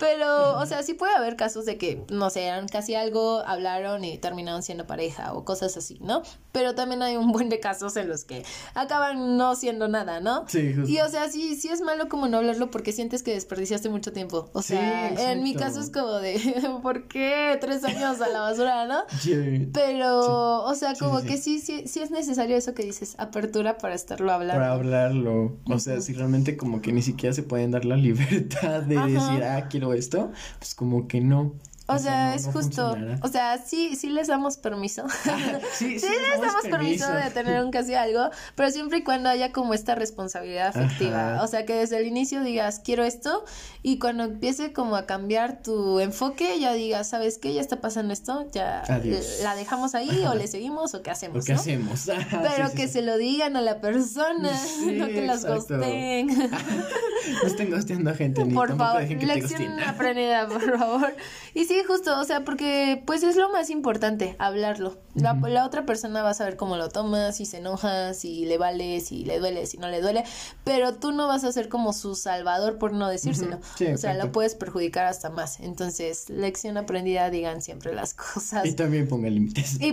[0.02, 4.04] Pero, o sea, sí puede haber casos de que, no sé, eran casi algo, hablaron
[4.04, 6.22] y terminaron siendo pareja o cosas así, ¿no?
[6.50, 8.44] Pero también hay un buen de casos en los que
[8.74, 10.44] acaban no siendo nada, ¿no?
[10.48, 10.90] Sí, justo.
[10.90, 14.12] Y o sea, sí, sí es malo como no hablarlo porque sientes que desperdiciaste mucho
[14.12, 14.50] tiempo.
[14.52, 16.38] O Sí, sea, en mi caso es como de,
[16.82, 19.04] ¿por qué tres años a la basura, no?
[19.20, 19.68] Sí.
[19.72, 23.14] Pero, o sea, Sí, como sí, que sí, sí, sí es necesario eso que dices,
[23.18, 24.60] apertura para estarlo hablando.
[24.60, 25.56] Para hablarlo.
[25.70, 29.06] O sea, si realmente como que ni siquiera se pueden dar la libertad de Ajá.
[29.06, 31.54] decir, ah, quiero esto, pues como que no.
[31.94, 35.04] O sea, no- es no justo, o sea, sí, sí les damos permiso.
[35.74, 39.52] sí, Sí, les damos permiso de tener un casi algo, pero siempre y cuando haya
[39.52, 41.34] como esta responsabilidad afectiva.
[41.34, 41.42] Ajá.
[41.44, 43.44] O sea, que desde el inicio digas, quiero esto,
[43.82, 47.52] y cuando empiece como a cambiar tu enfoque, ya digas, ¿sabes qué?
[47.54, 49.40] Ya está pasando esto, ya Adiós.
[49.42, 51.60] la dejamos ahí, o le seguimos, o qué hacemos, ¿O qué ¿no?
[51.60, 52.08] hacemos?
[52.30, 56.26] Pero que se lo digan a la persona, Sí, no que las gosten.
[56.26, 61.14] No estén gosteando a gente, ni por favor, que lección aprendida, por favor.
[61.54, 64.98] Y sí, justo, o sea, porque pues es lo más importante, hablarlo.
[65.14, 68.56] La, la otra persona va a saber cómo lo toma, si se enoja, si le
[68.56, 70.24] vale, si le duele, si no le duele,
[70.64, 73.58] pero tú no vas a ser como su salvador por no decírselo.
[73.76, 75.60] Sí, o sea, lo puedes perjudicar hasta más.
[75.60, 78.64] Entonces, lección aprendida, digan siempre las cosas.
[78.64, 79.78] Y también ponga límites.
[79.80, 79.88] Y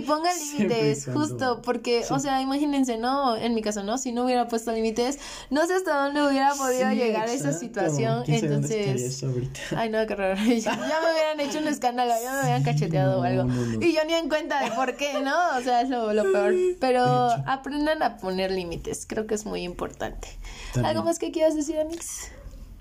[0.58, 2.14] límites, justo, porque, Sí.
[2.14, 3.36] o sea, imagínense, ¿no?
[3.36, 3.98] En mi caso, ¿no?
[3.98, 5.18] Si no hubiera puesto límites,
[5.50, 8.22] no sé hasta dónde hubiera podido Sí, llegar a esa situación.
[8.24, 10.40] ¿Quién sabe dónde estaría Entonces, ay, no, qué raro.
[10.60, 13.44] Ya, me hubieran hecho un escándalo, ya me hubieran cacheteado o algo.
[13.44, 13.86] no, no.
[13.86, 15.56] Y yo ni en cuenta de por qué, ¿no?
[15.56, 16.54] O sea, es lo, lo peor.
[16.80, 17.04] Pero
[17.46, 20.28] aprendan a poner límites, creo que es muy importante.
[20.72, 20.86] También.
[20.86, 22.30] ¿Algo más que quieras decir, Amix?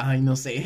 [0.01, 0.63] Ay, no sé.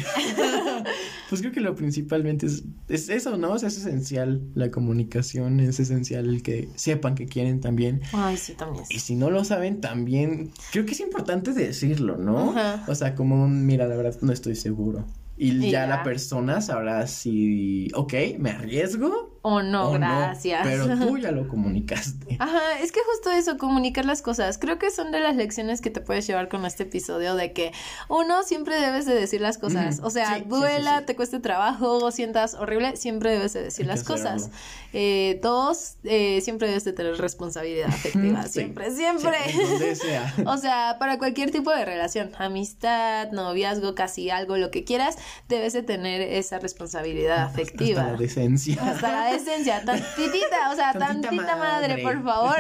[1.29, 3.53] pues creo que lo principalmente es, es eso, ¿no?
[3.53, 8.01] O sea, es esencial la comunicación, es esencial el que sepan que quieren también.
[8.13, 8.85] Ay, sí, también.
[8.91, 12.51] Y si no lo saben, también creo que es importante decirlo, ¿no?
[12.51, 12.85] Ajá.
[12.87, 15.03] O sea, como un, mira, la verdad no estoy seguro.
[15.35, 15.87] Y Y ya, ya.
[15.87, 20.65] la persona sabrá si, ok, me arriesgo O no, o gracias.
[20.65, 20.85] no.
[20.87, 22.37] Pero tú ya lo comunicaste.
[22.39, 24.57] Ajá, es que justo eso, comunicar las cosas.
[24.57, 27.73] Creo que son de las lecciones que te puedes llevar con este episodio de que
[28.07, 29.99] uno siempre debes de decir las cosas.
[30.01, 31.05] O sea, sí, duela, sí, sí.
[31.07, 34.49] te cueste trabajo, sientas horrible, siempre debes de decir Hay las cosas.
[34.93, 38.43] Eh, dos, eh, siempre debes de tener responsabilidad afectiva.
[38.47, 39.37] Siempre, siempre.
[39.53, 40.33] Donde sea.
[40.45, 45.17] O sea, para cualquier tipo de relación, amistad, noviazgo, casi algo, lo que quieras,
[45.49, 48.03] debes de tener esa responsabilidad Hasta afectiva.
[48.03, 48.77] la decencia.
[48.81, 52.01] Hasta la la esencia, tantitita, o sea, tantita, madre.
[52.01, 52.57] por favor.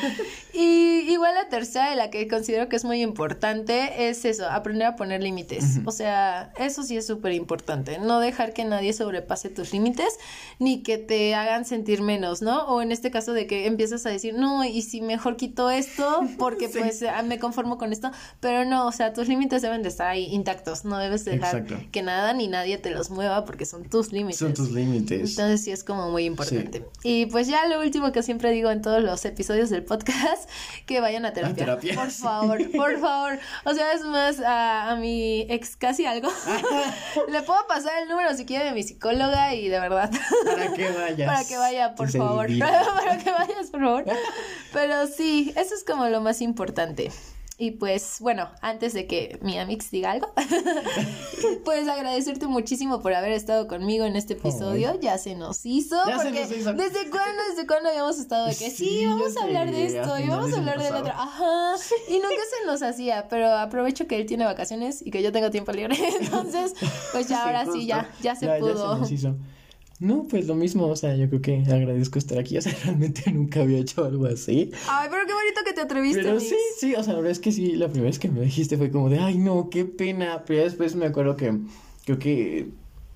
[0.52, 4.86] y igual la tercera, y la que considero que es muy importante, es eso, aprender
[4.86, 5.80] a poner límites.
[5.84, 7.98] O sea, eso sí es súper importante.
[7.98, 10.18] No dejar que nadie sobrepase tus límites,
[10.58, 12.66] ni que te hagan sentir menos, ¿no?
[12.66, 16.22] O en este caso de que empiezas a decir, no, y si mejor quito esto,
[16.38, 18.10] porque pues ah, me conformo con esto,
[18.40, 22.02] pero no, o sea, tus límites deben de estar ahí intactos, no debes dejar que
[22.02, 24.38] nada ni nadie te los mueva porque son tus límites.
[24.38, 25.30] Son tus límites.
[25.30, 26.84] Entonces sí es como muy importante.
[27.02, 30.48] Y pues ya lo último que siempre digo en todos los episodios del podcast,
[30.86, 31.94] que vayan a terapia.
[31.94, 33.38] Por favor, por favor.
[33.64, 36.28] O sea, es más, a, mi ex casi algo.
[37.28, 40.10] Le puedo pasar el número si quiere de mi psicóloga y de verdad.
[40.44, 41.26] Para que vayas.
[41.26, 42.46] Para que vaya, por favor.
[42.58, 44.04] Para que vayas, por favor.
[44.72, 47.10] Pero sí, eso es como lo más importante.
[47.62, 50.32] Y pues bueno, antes de que mi Amix diga algo,
[51.64, 54.98] pues agradecerte muchísimo por haber estado conmigo en este episodio.
[55.00, 55.96] Ya se nos hizo.
[56.04, 57.40] porque ¿Desde cuándo?
[57.48, 60.56] ¿Desde cuándo habíamos estado de que sí, vamos a hablar de esto y vamos a
[60.56, 61.14] hablar de la otra?
[61.16, 61.74] Ajá.
[62.08, 65.52] Y nunca se nos hacía, pero aprovecho que él tiene vacaciones y que yo tengo
[65.52, 65.96] tiempo libre.
[66.20, 66.74] Entonces,
[67.12, 69.06] pues ya ahora sí, ya, ya se pudo.
[70.00, 73.30] No, pues lo mismo, o sea, yo creo que agradezco estar aquí, o sea, realmente
[73.32, 74.70] nunca había hecho algo así.
[74.88, 76.22] Ay, pero qué bonito que te atreviste.
[76.22, 78.40] Pero sí, sí, o sea, la verdad es que sí, la primera vez que me
[78.40, 81.58] dijiste fue como de, ay, no, qué pena, pero después me acuerdo que
[82.04, 82.68] creo que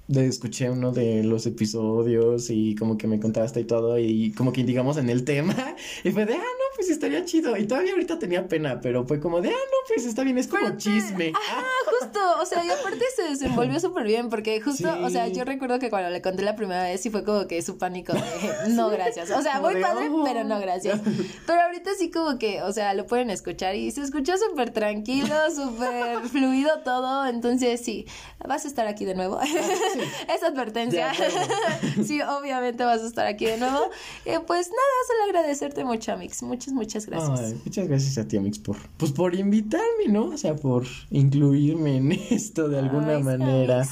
[0.08, 4.52] de, escuché uno de los episodios y como que me contaste y todo y como
[4.52, 5.54] que digamos en el tema
[6.04, 7.56] y fue de, ah, no, pues estaría chido.
[7.56, 10.46] Y todavía ahorita tenía pena, pero fue como de, ah, no, pues está bien, es
[10.46, 11.32] como chisme.
[11.34, 11.62] Ah,
[11.98, 15.78] justo, o sea, y aparte se desenvolvió súper bien porque justo, o sea, yo recuerdo
[15.78, 18.20] que cuando le conté la primera vez sí fue como que su pánico de,
[18.68, 19.30] no, gracias.
[19.30, 20.22] O sea, muy padre, oh".
[20.24, 21.00] pero no, gracias.
[21.46, 25.34] Pero ahorita sí como que, o sea, lo pueden escuchar y se escuchó súper tranquilo,
[25.54, 27.26] súper fluido todo.
[27.26, 28.06] Entonces sí,
[28.46, 29.40] vas a estar aquí de nuevo.
[30.34, 31.12] Esa advertencia.
[32.04, 33.90] sí, obviamente vas a estar aquí de nuevo.
[34.24, 36.42] Eh, pues nada, solo agradecerte mucho, Amix.
[36.42, 37.54] Muchas, muchas gracias.
[37.64, 40.26] muchas gracias a ti, Amix, por, pues por invitarme, ¿no?
[40.26, 43.86] O sea, por incluirme en esto de alguna manera.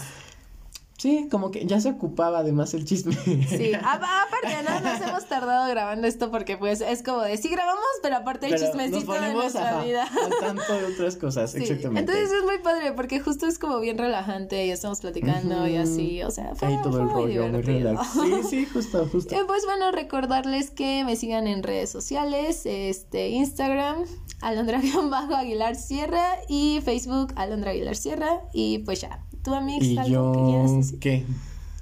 [1.04, 3.14] Sí, como que ya se ocupaba además el chisme.
[3.14, 7.84] Sí, aparte no nos hemos tardado grabando esto porque pues es como de sí grabamos,
[8.02, 10.08] pero aparte el chismecito de nuestra vida.
[10.40, 12.00] tanto de otras cosas, exactamente.
[12.00, 16.22] Entonces es muy padre porque justo es como bien relajante y estamos platicando y así,
[16.22, 18.08] o sea, fue, todo el rollo, muy, relax.
[18.14, 19.36] Sí, sí, justo, justo.
[19.46, 24.06] pues bueno, recordarles que me sigan en redes sociales, este Instagram,
[24.40, 30.32] Alondra-Aguilar Sierra y Facebook Alondra Aguilar Sierra y pues ya, ¿Tú, Amix, ¿Y algo yo,
[30.32, 30.98] que quieras decir?
[31.00, 31.24] ¿Qué?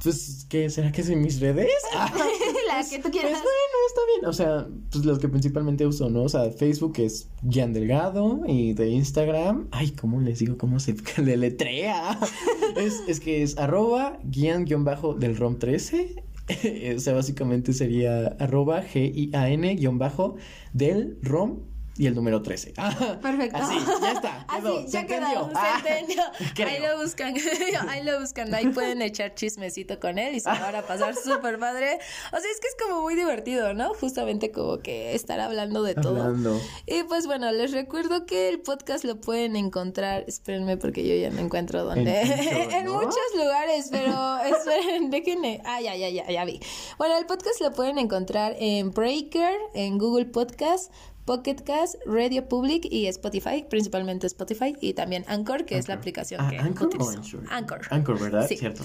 [0.02, 0.68] Pues, ¿qué?
[0.68, 1.70] ¿Será que es en mis redes?
[1.94, 3.30] la pues, que tú quieras.
[3.30, 4.26] Pues bueno, está bien.
[4.26, 6.22] O sea, pues los que principalmente uso, ¿no?
[6.22, 10.58] O sea, Facebook es Gian Delgado y de Instagram, ay, ¿cómo les digo?
[10.58, 12.18] ¿Cómo se deletrea?
[12.76, 16.24] es, es que es arroba Gian-del ROM 13.
[16.96, 20.34] o sea, básicamente sería arroba G-I-A-N bajo
[20.72, 21.60] del ROM
[21.96, 22.72] y el número 13.
[23.22, 23.58] Perfecto.
[23.58, 24.42] Así, ya está.
[24.48, 25.50] así, ya quedó.
[25.50, 25.82] Se ah.
[26.66, 27.34] Ahí lo buscan.
[27.88, 28.54] ahí lo buscan.
[28.54, 31.98] Ahí pueden echar chismecito con él y se van a pasar súper padre.
[32.32, 33.92] O sea, es que es como muy divertido, ¿no?
[33.94, 36.34] Justamente como que estar hablando de todo.
[36.86, 40.24] Y pues bueno, les recuerdo que el podcast lo pueden encontrar.
[40.26, 42.22] Espérenme porque yo ya no encuentro dónde.
[42.22, 45.60] En, muchos lugares, pero esperen, déjenme.
[45.64, 46.60] Ah, ya, ya, ya, ya vi.
[46.98, 50.90] Bueno, el podcast lo pueden encontrar en Breaker, en Google Podcast.
[51.24, 56.40] Pocket Cast, Radio Public y Spotify, principalmente Spotify y también Anchor, que es la aplicación
[56.40, 57.38] ah, que Anchor utilizo.
[57.48, 57.80] Anchor.
[57.90, 58.46] Anchor, ¿verdad?
[58.48, 58.56] Sí.
[58.56, 58.84] Cierto,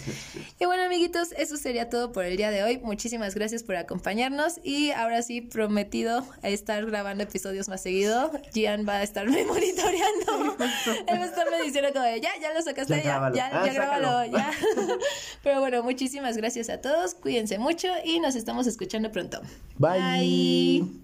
[0.60, 2.78] Y bueno, amiguitos, eso sería todo por el día de hoy.
[2.78, 8.32] Muchísimas gracias por acompañarnos y ahora sí, prometido estar grabando episodios más seguido.
[8.54, 10.56] Gian va a estarme monitoreando.
[11.08, 14.52] Él va a estarme diciendo como ya, ya lo sacaste, ya, ya, ya, grábalo, ya.
[15.44, 19.42] Pero bueno, muchísimas gracias a todos, cuídense mucho y nos estamos escuchando pronto.
[19.78, 20.88] Bye.